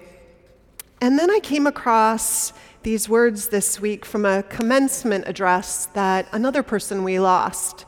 And 1.01 1.19
then 1.19 1.31
I 1.31 1.41
came 1.41 1.67
across 1.67 2.53
these 2.83 3.09
words 3.09 3.49
this 3.49 3.81
week 3.81 4.05
from 4.05 4.27
a 4.27 4.43
commencement 4.43 5.27
address 5.27 5.87
that 5.95 6.29
another 6.31 6.63
person 6.63 7.03
we 7.03 7.19
lost. 7.19 7.87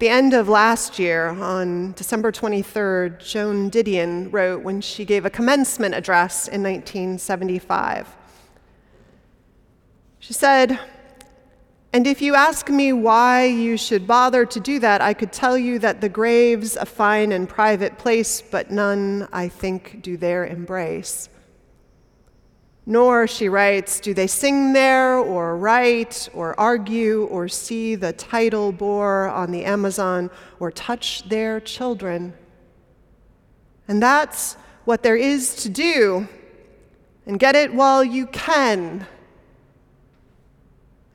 The 0.00 0.08
end 0.08 0.34
of 0.34 0.48
last 0.48 0.98
year, 0.98 1.28
on 1.28 1.92
December 1.92 2.32
23rd, 2.32 3.24
Joan 3.24 3.70
Didion 3.70 4.32
wrote 4.32 4.64
when 4.64 4.80
she 4.80 5.04
gave 5.04 5.24
a 5.24 5.30
commencement 5.30 5.94
address 5.94 6.48
in 6.48 6.64
1975. 6.64 8.08
She 10.18 10.32
said, 10.32 10.80
And 11.98 12.06
if 12.06 12.22
you 12.22 12.36
ask 12.36 12.68
me 12.68 12.92
why 12.92 13.46
you 13.46 13.76
should 13.76 14.06
bother 14.06 14.46
to 14.46 14.60
do 14.60 14.78
that, 14.78 15.00
I 15.00 15.14
could 15.14 15.32
tell 15.32 15.58
you 15.58 15.80
that 15.80 16.00
the 16.00 16.08
grave's 16.08 16.76
a 16.76 16.86
fine 16.86 17.32
and 17.32 17.48
private 17.48 17.98
place, 17.98 18.40
but 18.40 18.70
none, 18.70 19.26
I 19.32 19.48
think, 19.48 20.00
do 20.00 20.16
there 20.16 20.46
embrace. 20.46 21.28
Nor, 22.86 23.26
she 23.26 23.48
writes, 23.48 23.98
do 23.98 24.14
they 24.14 24.28
sing 24.28 24.74
there, 24.74 25.16
or 25.16 25.56
write, 25.56 26.28
or 26.34 26.54
argue, 26.60 27.24
or 27.32 27.48
see 27.48 27.96
the 27.96 28.12
tidal 28.12 28.70
bore 28.70 29.26
on 29.26 29.50
the 29.50 29.64
Amazon, 29.64 30.30
or 30.60 30.70
touch 30.70 31.28
their 31.28 31.58
children. 31.58 32.32
And 33.88 34.00
that's 34.00 34.54
what 34.84 35.02
there 35.02 35.16
is 35.16 35.56
to 35.64 35.68
do. 35.68 36.28
And 37.26 37.40
get 37.40 37.56
it 37.56 37.74
while 37.74 38.04
you 38.04 38.28
can 38.28 39.04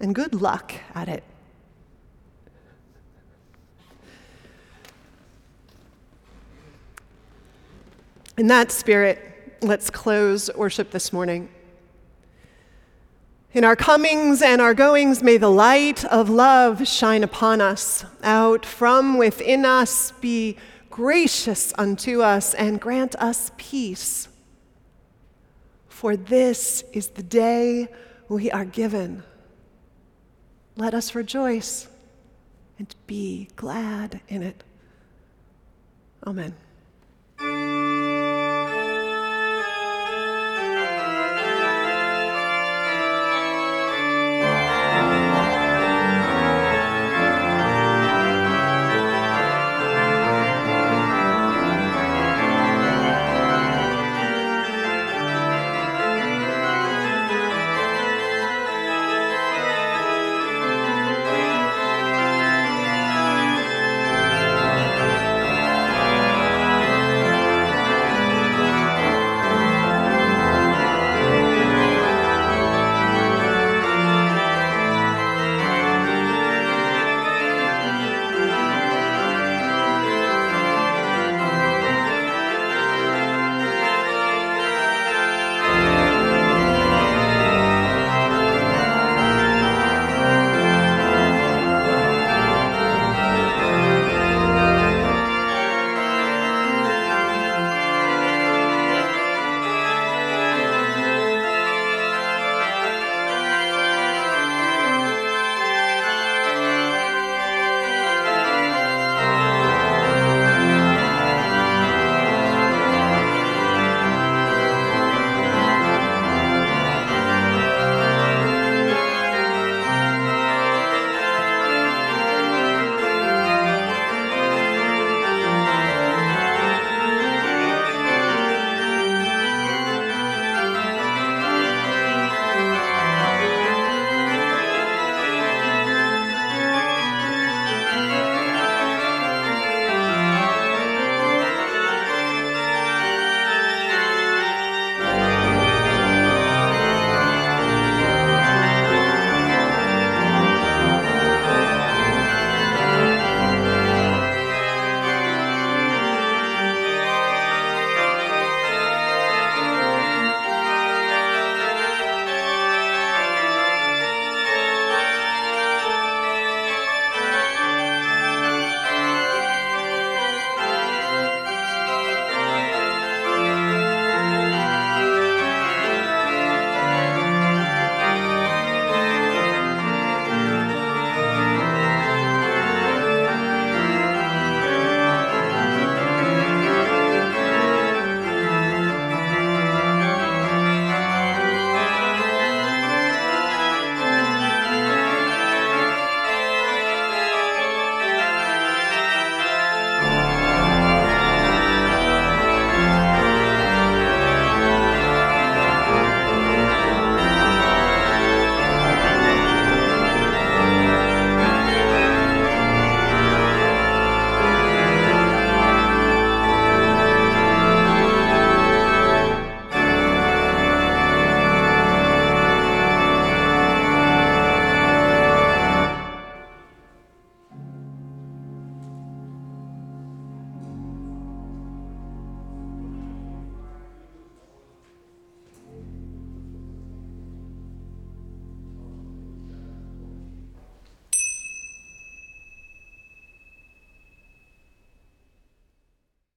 and 0.04 0.14
good 0.14 0.36
luck 0.36 0.74
at 0.94 1.08
it. 1.08 1.24
In 8.38 8.48
that 8.48 8.70
spirit, 8.70 9.58
let's 9.62 9.90
close 9.90 10.50
worship 10.56 10.92
this 10.92 11.14
morning. 11.14 11.48
In 13.54 13.64
our 13.64 13.78
comings 13.78 14.42
and 14.42 14.60
our 14.60 14.74
goings, 14.74 15.24
may 15.24 15.38
the 15.38 15.50
light 15.50 16.04
of 16.04 16.30
love 16.30 16.86
shine 16.86 17.24
upon 17.24 17.62
us. 17.62 18.04
Out 18.24 18.66
from 18.66 19.18
within 19.18 19.64
us, 19.64 20.12
be 20.20 20.58
gracious 20.90 21.74
unto 21.78 22.22
us 22.22 22.54
and 22.56 22.82
grant 22.82 23.16
us 23.16 23.52
peace. 23.56 24.28
For 25.88 26.18
this 26.18 26.84
is 26.92 27.08
the 27.10 27.24
day 27.24 27.88
we 28.28 28.52
are 28.52 28.66
given. 28.66 29.24
Let 30.76 30.94
us 30.94 31.14
rejoice 31.14 31.88
and 32.80 32.94
be 33.06 33.50
glad 33.56 34.22
in 34.28 34.42
it. 34.42 34.64
Amen. 36.26 36.56